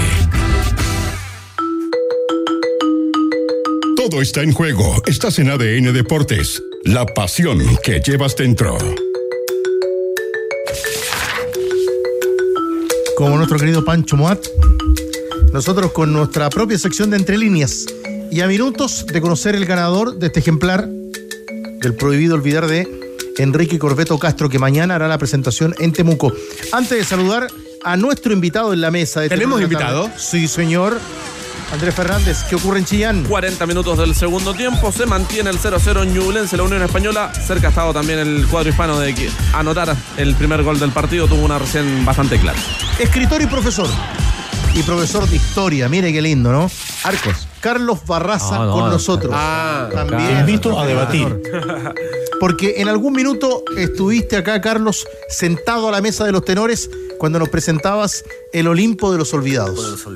[3.96, 5.00] Todo está en juego.
[5.06, 6.60] Estás en ADN Deportes.
[6.84, 8.78] La pasión que llevas dentro.
[13.16, 14.46] como nuestro querido Pancho Moat,
[15.52, 17.84] nosotros con nuestra propia sección de Entre Líneas
[18.30, 22.88] y a minutos de conocer el ganador de este ejemplar del prohibido olvidar de
[23.36, 26.32] Enrique Corbeto Castro, que mañana hará la presentación en Temuco.
[26.72, 27.48] Antes de saludar
[27.84, 29.20] a nuestro invitado en la mesa.
[29.20, 30.04] De ¿Tenemos invitado?
[30.04, 30.18] tarde.
[30.18, 30.98] Sí, señor.
[31.72, 33.24] Andrés Fernández, ¿qué ocurre en Chillán?
[33.24, 37.32] 40 minutos del segundo tiempo, se mantiene el 0-0 en Ñublense, la Unión Española.
[37.32, 41.28] Cerca ha estado también el cuadro hispano de que anotar el primer gol del partido,
[41.28, 42.58] tuvo una recién bastante clara.
[42.98, 43.88] Escritor y profesor.
[44.74, 45.88] y profesor de historia.
[45.88, 46.70] Mire qué lindo, ¿no?
[47.04, 47.49] Arcos.
[47.60, 48.90] Carlos Barraza No, no, con no.
[48.90, 49.32] nosotros.
[49.36, 50.40] Ah, También.
[50.40, 51.42] Invito a debatir.
[52.40, 57.38] Porque en algún minuto estuviste acá, Carlos, sentado a la mesa de los tenores cuando
[57.38, 60.06] nos presentabas el Olimpo de los Olvidados.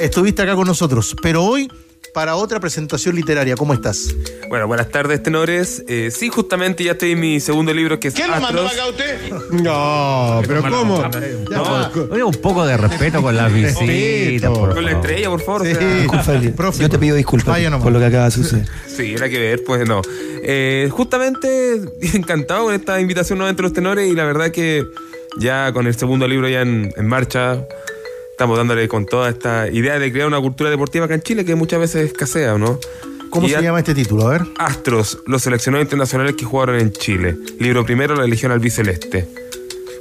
[0.00, 1.70] Estuviste acá con nosotros, pero hoy
[2.12, 3.56] para otra presentación literaria.
[3.56, 4.14] ¿Cómo estás?
[4.48, 5.84] Bueno, buenas tardes, tenores.
[5.88, 8.88] Eh, sí, justamente ya estoy en mi segundo libro que es ¿Quién lo mandó acá
[8.88, 9.30] usted?
[9.52, 11.02] No, pero ¿cómo?
[12.10, 14.50] Oye, un poco de respeto con las visitas.
[14.50, 15.62] por Con la estrella, por favor.
[15.62, 15.78] o sea,
[16.40, 18.66] Disculpa, yo te pido disculpas Vaya por lo que acaba de suceder.
[19.00, 20.02] Sí, era que ver, pues no.
[20.42, 21.80] Eh, justamente
[22.14, 24.84] encantado con esta invitación nuevamente a los tenores y la verdad que
[25.38, 27.64] ya con el segundo libro ya en, en marcha
[28.40, 31.54] estamos dándole con toda esta idea de crear una cultura deportiva acá en Chile que
[31.56, 32.78] muchas veces escasea, ¿no?
[33.28, 34.26] ¿Cómo Y se llama este título?
[34.28, 34.42] A ver.
[34.56, 37.36] Astros, los seleccionados internacionales que jugaron en Chile.
[37.58, 39.28] Libro primero, La Legión Albiceleste.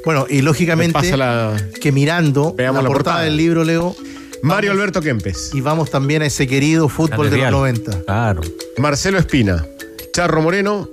[0.06, 3.24] Bueno, y lógicamente la- que mirando Veamos la, la portada portada.
[3.26, 3.94] del libro, Leo,
[4.42, 5.52] Mario Alberto Kempes.
[5.54, 7.52] y vamos también a ese querido fútbol de los Real.
[7.52, 8.04] 90.
[8.06, 8.40] Claro.
[8.78, 9.66] Marcelo Espina.
[10.14, 10.88] Charro Moreno.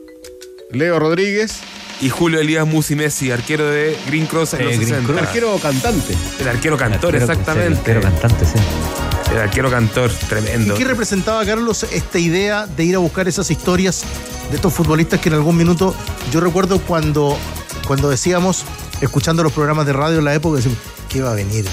[0.72, 1.60] Leo Rodríguez.
[2.00, 5.12] Y Julio Elías Musi Messi, arquero de Green Cross en Eh, los Green 60.
[5.12, 5.26] Cross.
[5.26, 6.14] Arquero cantante.
[6.40, 7.74] El arquero cantor, Arquero- exactamente.
[7.74, 8.52] sí, Arquero cantante, sí.
[9.32, 10.74] El arquero cantor, ¿Y tremendo.
[10.74, 14.02] qué representaba, Carlos, esta idea de ir a buscar esas historias
[14.50, 15.94] de estos futbolistas que en algún minuto,
[16.30, 17.36] yo recuerdo cuando,
[17.86, 18.64] cuando decíamos,
[19.00, 20.78] escuchando los programas de radio en la época, decíamos,
[21.08, 21.64] ¿qué va a venir?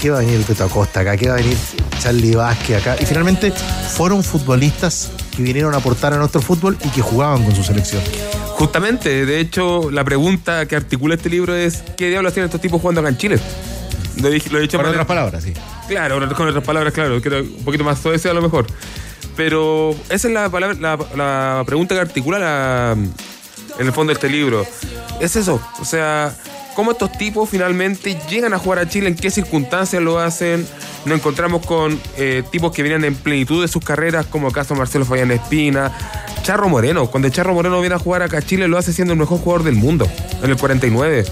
[0.00, 1.16] ¿Qué va a venir el Peto Acosta acá?
[1.16, 1.56] ¿Qué va a venir
[2.00, 2.96] Charlie Vázquez acá?
[2.98, 3.52] Y finalmente
[3.94, 8.00] fueron futbolistas que vinieron a aportar a nuestro fútbol y que jugaban con su selección.
[8.60, 12.78] Justamente, de hecho, la pregunta que articula este libro es: ¿qué diablos hacían estos tipos
[12.78, 13.40] jugando acá en Chile?
[14.20, 15.54] Lo, dije- lo he dicho Con otras palabras, sí.
[15.88, 18.66] Claro, con otras palabras, claro, un poquito más suave a lo mejor.
[19.34, 22.92] Pero esa es la, palabra, la, la pregunta que articula la-
[23.78, 24.66] en el fondo de este libro.
[25.20, 26.36] Es eso, o sea,
[26.74, 30.66] cómo estos tipos finalmente llegan a jugar a Chile, en qué circunstancias lo hacen.
[31.06, 34.74] Nos encontramos con eh, tipos que vienen en plenitud de sus carreras, como el caso
[34.74, 35.90] de Marcelo Fabián Espina,
[36.42, 37.06] Charro Moreno.
[37.06, 39.64] Cuando Charro Moreno viene a jugar acá a Chile, lo hace siendo el mejor jugador
[39.64, 40.08] del mundo,
[40.42, 41.24] en el 49.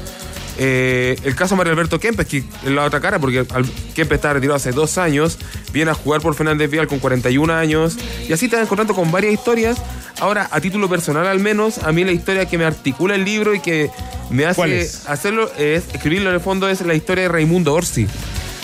[0.61, 3.47] Eh, el caso de Mario Alberto Kempes, que es la otra cara, porque
[3.95, 5.39] Kempes está retirado hace dos años,
[5.73, 7.97] viene a jugar por Fernández Vial con 41 años,
[8.29, 9.79] y así te vas encontrando con varias historias.
[10.21, 13.55] Ahora, a título personal al menos, a mí la historia que me articula el libro
[13.55, 13.89] y que
[14.31, 18.09] me ¿Cuál hace hacerlo, es, escribirlo en el fondo, es la historia de Raimundo Orsi.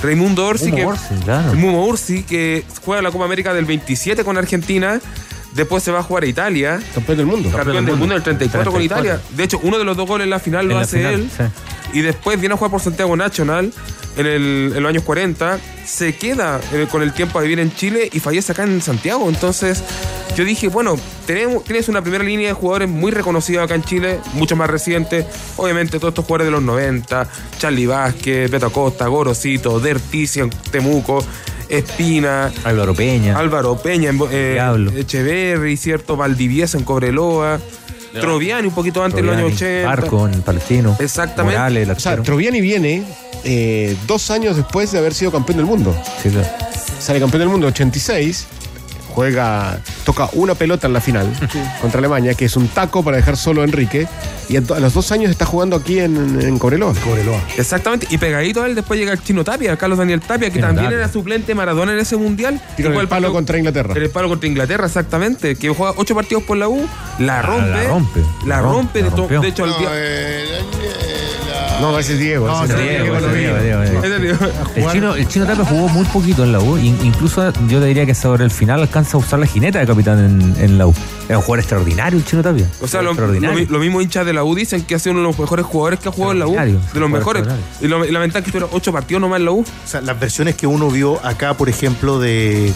[0.03, 1.55] Raimundo Orsi, Mumo que, Orsi, claro.
[1.55, 5.01] Mumo Orsi, que juega la Copa América del 27 con Argentina,
[5.55, 7.51] después se va a jugar a Italia, Campeón del mundo.
[7.51, 9.05] campeón del mundo del 34 con 34.
[9.19, 9.37] Italia.
[9.37, 11.31] De hecho, uno de los dos goles en la final lo la hace final, él.
[11.37, 11.45] sí.
[11.99, 13.73] Y después viene a jugar por Santiago National
[14.17, 15.59] en, el- en los años 40.
[15.87, 19.29] Se queda eh, con el tiempo a vivir en Chile y fallece acá en Santiago.
[19.29, 19.81] Entonces,
[20.35, 20.97] yo dije, bueno,
[21.27, 25.25] tenemos, tienes una primera línea de jugadores muy reconocidos acá en Chile, mucho más recientes.
[25.57, 27.29] Obviamente, todos estos jugadores de los 90,
[27.59, 31.25] Charlie Vázquez, Beto Acosta, Gorosito, Derticia, Temuco.
[31.69, 33.39] Espina, Álvaro Peña.
[33.39, 34.93] Álvaro Peña, en eh, Diablo.
[34.97, 36.17] Echeverry, ¿cierto?
[36.17, 37.61] Valdivieso en Cobreloa,
[38.21, 39.89] Troviani un poquito antes de los años 80.
[39.89, 40.97] Barco en Palestino.
[40.99, 41.59] Exactamente.
[41.59, 42.23] Morales, O sea.
[42.23, 43.03] Troviani viene
[43.45, 45.97] eh, dos años después de haber sido campeón del mundo.
[46.23, 46.49] Sí, claro.
[46.99, 48.47] Sale campeón del mundo 86.
[49.15, 51.33] Juega, toca una pelota en la final
[51.81, 54.09] contra Alemania, que es un taco para dejar solo a Enrique.
[54.49, 56.93] Y a los dos años está jugando aquí en, en Cobreloa.
[56.95, 57.41] Cobreloa.
[57.57, 60.67] Exactamente, y pegadito a él después llega el Chino Tapia, Carlos Daniel Tapia, que Chino
[60.67, 60.99] también Tapia.
[60.99, 62.61] era suplente de Maradona en ese mundial.
[62.77, 63.95] El palo contra Inglaterra.
[63.97, 65.55] El palo contra Inglaterra, exactamente.
[65.57, 66.87] Que juega ocho partidos por la U,
[67.21, 67.71] la rompe.
[67.71, 68.21] la rompe.
[68.47, 69.03] La La rompe.
[69.03, 69.11] de,
[69.41, 69.91] de hecho, el día-
[71.81, 72.47] No, ese es Diego.
[72.47, 73.03] No, ese es sí, Diego.
[73.05, 73.81] Diego, Diego, Diego, Diego.
[73.83, 74.05] Diego, Diego.
[74.05, 76.79] Ese digo- El chino, el chino Tapia jugó muy poquito en la U.
[76.79, 79.87] in- Incluso yo te diría que sobre el final alcanza a usar la jineta de
[79.87, 80.95] capitán en, en la U.
[81.29, 82.67] Era un jugador extraordinario el chino Tapia.
[82.81, 83.59] O sea, lo, lo, extraordinario.
[83.59, 85.67] mi- lo mismo hinchas de la U dicen que ha sido uno de los mejores
[85.67, 86.53] jugadores que ha jugado en la U.
[86.55, 87.43] De los mejores.
[87.43, 87.65] extraordinario.
[87.81, 89.61] Y, lo, y la ventaja es que tuvieron ocho partidos nomás en la U.
[89.61, 92.73] O sea, las versiones que uno vio acá, por ejemplo, de,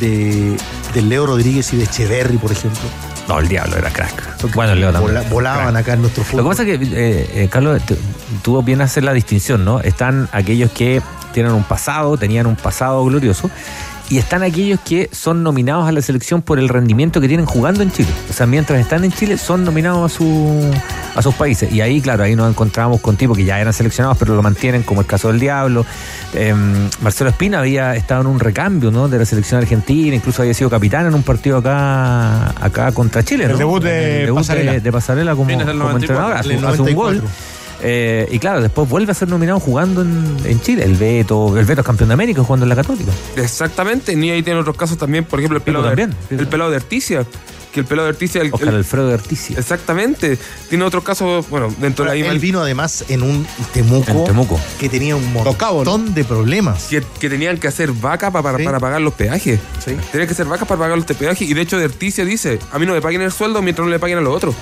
[0.00, 0.56] de,
[0.94, 2.80] de Leo Rodríguez y de Echeverry, por ejemplo,
[3.28, 4.52] No, el diablo era crack.
[4.54, 5.14] Bueno, Leo también.
[5.14, 6.44] vola- volaban acá en nuestro fútbol.
[6.44, 7.80] Lo que pasa es que, eh, eh, Carlos,
[8.42, 9.80] tuvo bien hacer la distinción, ¿no?
[9.80, 13.50] Están aquellos que tienen un pasado, tenían un pasado glorioso,
[14.10, 17.82] y están aquellos que son nominados a la selección por el rendimiento que tienen jugando
[17.82, 18.08] en Chile.
[18.30, 20.70] O sea, mientras están en Chile, son nominados a, su,
[21.14, 21.70] a sus países.
[21.72, 24.82] Y ahí, claro, ahí nos encontramos con tipos que ya eran seleccionados, pero lo mantienen,
[24.82, 25.84] como el caso del Diablo.
[26.34, 26.54] Eh,
[27.02, 29.08] Marcelo Espina había estado en un recambio, ¿no?
[29.08, 33.44] De la selección argentina, incluso había sido capitán en un partido acá, acá contra Chile,
[33.44, 33.58] El ¿no?
[33.58, 34.72] debut de El debut Pasarela.
[34.72, 36.36] de, de Pasarela como, Fines del como 94, entrenador.
[36.38, 37.22] Hace, en el hace un gol.
[37.78, 37.88] 94.
[37.88, 40.84] Eh, y claro, después vuelve a ser nominado jugando en, en Chile.
[40.84, 43.12] El Beto, el Beto es campeón de América jugando en la Católica.
[43.36, 46.46] Exactamente, ni ahí tienen otros casos también, por ejemplo, el pelado, de, también, sí, el
[46.48, 47.24] pelado de Articia,
[47.72, 48.40] que el pelado de Articia.
[48.40, 49.58] el- Oscar el- Alfredo de Articia.
[49.58, 50.38] Exactamente.
[50.70, 52.32] Tiene otros casos, bueno, dentro de la misma.
[52.32, 54.60] Él vino además en un Temuco, En Temuco.
[54.80, 56.84] que tenía un montón de problemas.
[56.84, 59.60] Que, que tenían que hacer vaca pa- para, para pagar los peajes.
[59.84, 61.42] Tenían que hacer vacas para pagar los peajes.
[61.48, 63.90] Y de hecho, de Articia dice: A mí no me paguen el sueldo mientras no
[63.92, 64.54] le paguen a los otros.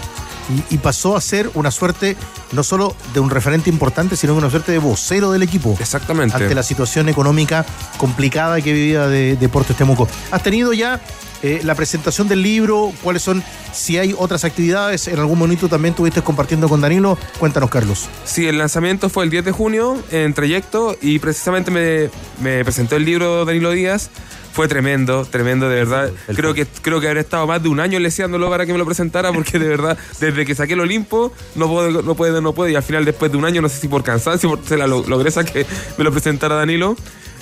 [0.48, 2.16] Y, y pasó a ser una suerte
[2.52, 5.76] no solo de un referente importante, sino una suerte de vocero del equipo.
[5.78, 6.36] Exactamente.
[6.36, 7.64] Ante la situación económica
[7.98, 10.08] complicada que vivía de Deportes Temuco.
[10.30, 11.00] ¿Has tenido ya
[11.42, 12.92] eh, la presentación del libro?
[13.02, 13.42] ¿Cuáles son?
[13.72, 17.18] Si hay otras actividades, en algún momento también estuviste compartiendo con Danilo.
[17.38, 18.08] Cuéntanos, Carlos.
[18.24, 22.10] Sí, el lanzamiento fue el 10 de junio en trayecto y precisamente me,
[22.42, 24.10] me presentó el libro Danilo Díaz.
[24.56, 26.10] Fue tremendo, tremendo, de verdad.
[26.34, 28.86] Creo que, creo que habré estado más de un año leseándolo para que me lo
[28.86, 32.70] presentara, porque de verdad, desde que saqué el Olimpo, no puedo, no puedo, no puedo.
[32.70, 34.86] Y al final, después de un año, no sé si por cansancio, por, se la
[34.86, 35.66] lo- logré que
[35.98, 36.96] me lo presentara Danilo.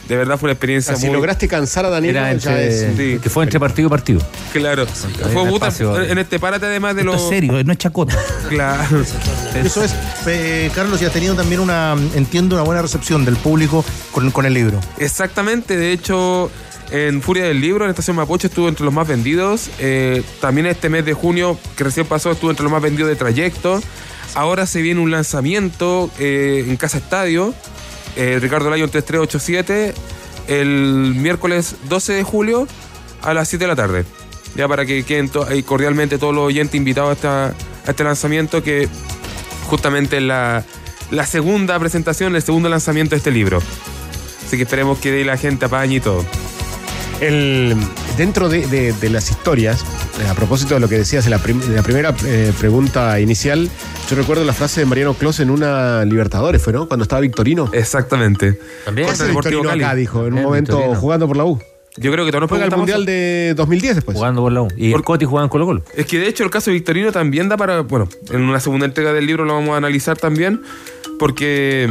[0.09, 1.15] De verdad fue una experiencia si muy.
[1.15, 3.19] lograste cansar a Danilo, Era ya entre- es- Sí.
[3.23, 4.21] que fue entre partido y partido.
[4.53, 4.83] Claro.
[5.25, 5.99] Hay Fue un puta, espacio.
[6.03, 7.23] en este párate, además de Esto los.
[7.23, 8.15] es serio, no es chacota.
[8.51, 9.03] Claro.
[9.55, 9.95] Eso es.
[10.27, 14.45] Eh, Carlos, y has tenido también una, entiendo, una buena recepción del público con, con
[14.45, 14.79] el libro.
[14.99, 16.51] Exactamente, de hecho,
[16.91, 19.71] en Furia del Libro, en Estación Mapocho, estuvo entre los más vendidos.
[19.79, 23.17] Eh, también este mes de junio, que recién pasó, estuvo entre los más vendidos de
[23.17, 23.81] trayecto.
[24.35, 27.55] Ahora se viene un lanzamiento eh, en Casa Estadio,
[28.17, 29.95] eh, Ricardo Lyon 3387,
[30.49, 32.67] el miércoles 12 de julio
[33.23, 34.05] a las 7 de la tarde.
[34.57, 35.31] Ya para que queden
[35.65, 37.55] cordialmente todos los oyentes invitados a,
[37.87, 38.89] este lanzamiento que
[39.69, 40.65] justamente la,
[41.11, 43.61] la segunda presentación, el segundo lanzamiento de este libro.
[44.47, 46.25] Así que esperemos que dé la gente apañe y todo.
[47.29, 47.75] El,
[48.17, 49.85] dentro de, de- de las historias,
[50.23, 53.19] eh, a propósito de lo que decías en la, prim- en la primera eh, pregunta
[53.21, 53.69] inicial,
[54.11, 56.87] yo recuerdo la frase de Mariano Clos en una Libertadores, ¿fue, no?
[56.89, 57.71] Cuando estaba Victorino.
[57.73, 58.59] Exactamente.
[58.85, 59.07] También.
[59.09, 59.95] ¿Qué hace Victorino acá?
[59.95, 61.01] Dijo, en un momento Victorino.
[61.01, 61.61] jugando por la U.
[61.97, 64.17] Yo creo que todos nos Juega el Mundial de 2010 después.
[64.17, 64.69] Jugando por la U.
[64.77, 65.83] Y el Coti jugaba en Colo Colo.
[65.95, 67.83] Es que de hecho el caso de Victorino también da para.
[67.83, 70.61] Bueno, en una segunda entrega del libro lo vamos a analizar también.
[71.21, 71.89] Porque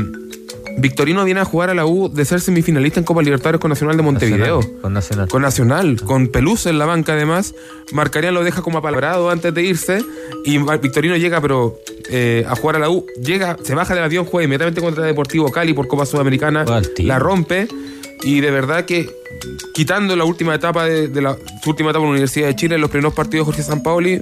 [0.78, 3.98] Victorino viene a jugar a la U de ser semifinalista en Copa Libertadores con Nacional
[3.98, 4.58] de Montevideo.
[4.60, 5.28] Nacional, con Nacional.
[5.30, 7.56] Con Nacional, con Pelusa en la banca además.
[7.92, 10.04] Marcarian lo deja como apalabrado antes de irse.
[10.46, 13.06] Y Victorino llega, pero eh, a jugar a la U.
[13.22, 16.66] Llega, se baja del avión, juega inmediatamente contra Deportivo Cali por Copa Sudamericana.
[16.98, 17.68] La rompe.
[18.24, 19.10] Y de verdad que
[19.74, 22.76] quitando la última etapa de, de la su última etapa en la Universidad de Chile,
[22.76, 24.20] en los primeros partidos de Jorge Sampaoli,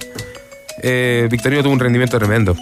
[0.82, 2.56] eh, Victorino tuvo un rendimiento tremendo.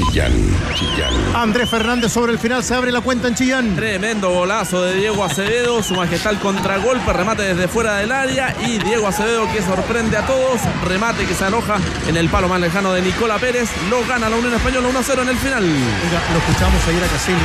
[0.00, 0.32] Chillán,
[0.74, 1.12] Chillán.
[1.34, 3.76] Andrés Fernández sobre el final, se abre la cuenta en Chillán.
[3.76, 9.08] Tremendo golazo de Diego Acevedo, su magistral contragolpe, remate desde fuera del área y Diego
[9.08, 11.76] Acevedo que sorprende a todos, remate que se aloja
[12.08, 15.28] en el palo más lejano de Nicola Pérez, lo gana la Unión Española 1-0 en
[15.28, 15.64] el final.
[15.64, 17.38] Oiga, lo escuchamos ayer a Caselli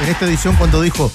[0.00, 1.12] en esta edición cuando dijo,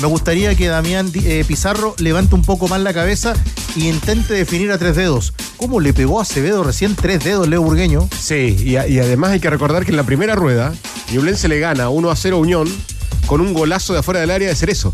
[0.00, 3.34] me gustaría que Damián eh, Pizarro levante un poco más la cabeza
[3.74, 5.34] y intente definir a tres dedos.
[5.56, 8.08] ¿Cómo le pegó a Acevedo recién tres dedos Leo Burgueño?
[8.18, 10.72] Sí, y, y además hay que recordar que en la primera rueda,
[11.12, 12.68] Ñublense le gana 1 a 0 a Unión
[13.26, 14.92] con un golazo de afuera del área de Cerezo.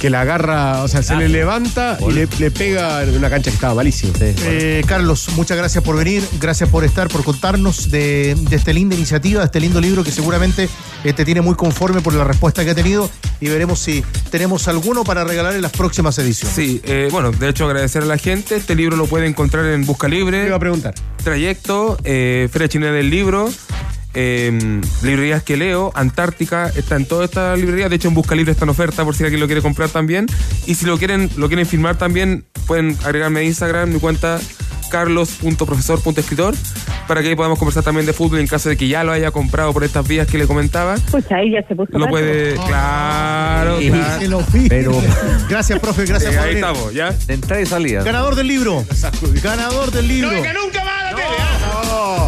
[0.00, 3.50] Que la agarra, o sea, se le levanta y le, le pega en una cancha
[3.50, 4.12] que estaba malísima.
[4.20, 8.96] Eh, Carlos, muchas gracias por venir, gracias por estar, por contarnos de, de esta linda
[8.96, 10.68] iniciativa, de este lindo libro que seguramente
[11.04, 13.08] eh, te tiene muy conforme por la respuesta que ha tenido
[13.40, 16.56] y veremos si tenemos alguno para regalar en las próximas ediciones.
[16.56, 18.56] Sí, eh, bueno, de hecho agradecer a la gente.
[18.56, 20.46] Este libro lo puede encontrar en Busca Libre.
[20.48, 20.94] iba a preguntar.
[21.22, 23.48] Trayecto, eh, Feria Chilena del Libro,
[24.14, 27.90] eh, librerías que leo, Antártica, está en todas estas librerías.
[27.90, 30.26] De hecho, en Busca Libre está en oferta por si alguien lo quiere comprar también.
[30.66, 34.38] Y si lo quieren, lo quieren firmar también, pueden agregarme a Instagram, mi cuenta
[34.90, 36.54] carlos.profesor.escritor
[37.08, 39.30] para que ahí podamos conversar también de fútbol en caso de que ya lo haya
[39.30, 40.96] comprado por estas vías que le comentaba.
[41.10, 41.98] Pues ahí ya se puso.
[41.98, 44.18] Lo puede, claro, Sí, claro.
[44.20, 44.44] que lo.
[44.68, 45.02] Pero-
[45.48, 47.10] Gracias, profe, gracias ahí estamos, ¿ya?
[47.12, 48.02] De entrada y salida.
[48.02, 48.84] Ganador del libro.
[49.42, 50.30] Ganador del libro.
[50.30, 51.11] nunca más a la tele.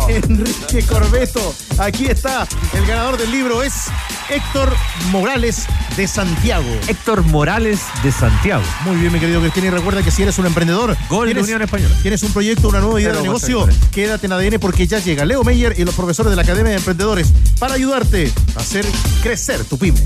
[0.09, 1.55] Enrique Corbeto.
[1.79, 2.47] Aquí está.
[2.73, 3.87] El ganador del libro es
[4.31, 4.75] Héctor
[5.11, 5.66] Morales
[5.97, 6.68] de Santiago.
[6.89, 8.62] Héctor Morales de Santiago.
[8.85, 9.66] Muy bien, mi querido Cristina.
[9.66, 11.95] Y recuerda que si eres un emprendedor, Gol de tienes, Unión Española.
[12.03, 15.45] tienes un proyecto, una nueva idea de negocio, quédate en ADN porque ya llega Leo
[15.45, 18.87] Meyer y los profesores de la Academia de Emprendedores para ayudarte a hacer
[19.22, 20.01] crecer tu pyme.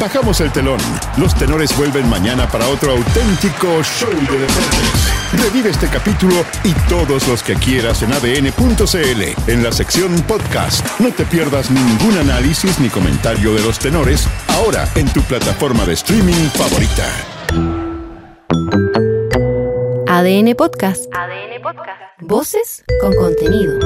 [0.00, 0.78] Bajamos el telón.
[1.16, 5.18] Los tenores vuelven mañana para otro auténtico show de deportes.
[5.32, 10.86] Revive este capítulo y todos los que quieras en adn.cl en la sección podcast.
[11.00, 15.92] No te pierdas ningún análisis ni comentario de los tenores ahora en tu plataforma de
[15.92, 17.06] streaming favorita.
[20.08, 21.06] ADN Podcast.
[21.14, 22.00] ADN Podcast.
[22.20, 23.78] Voces con contenido.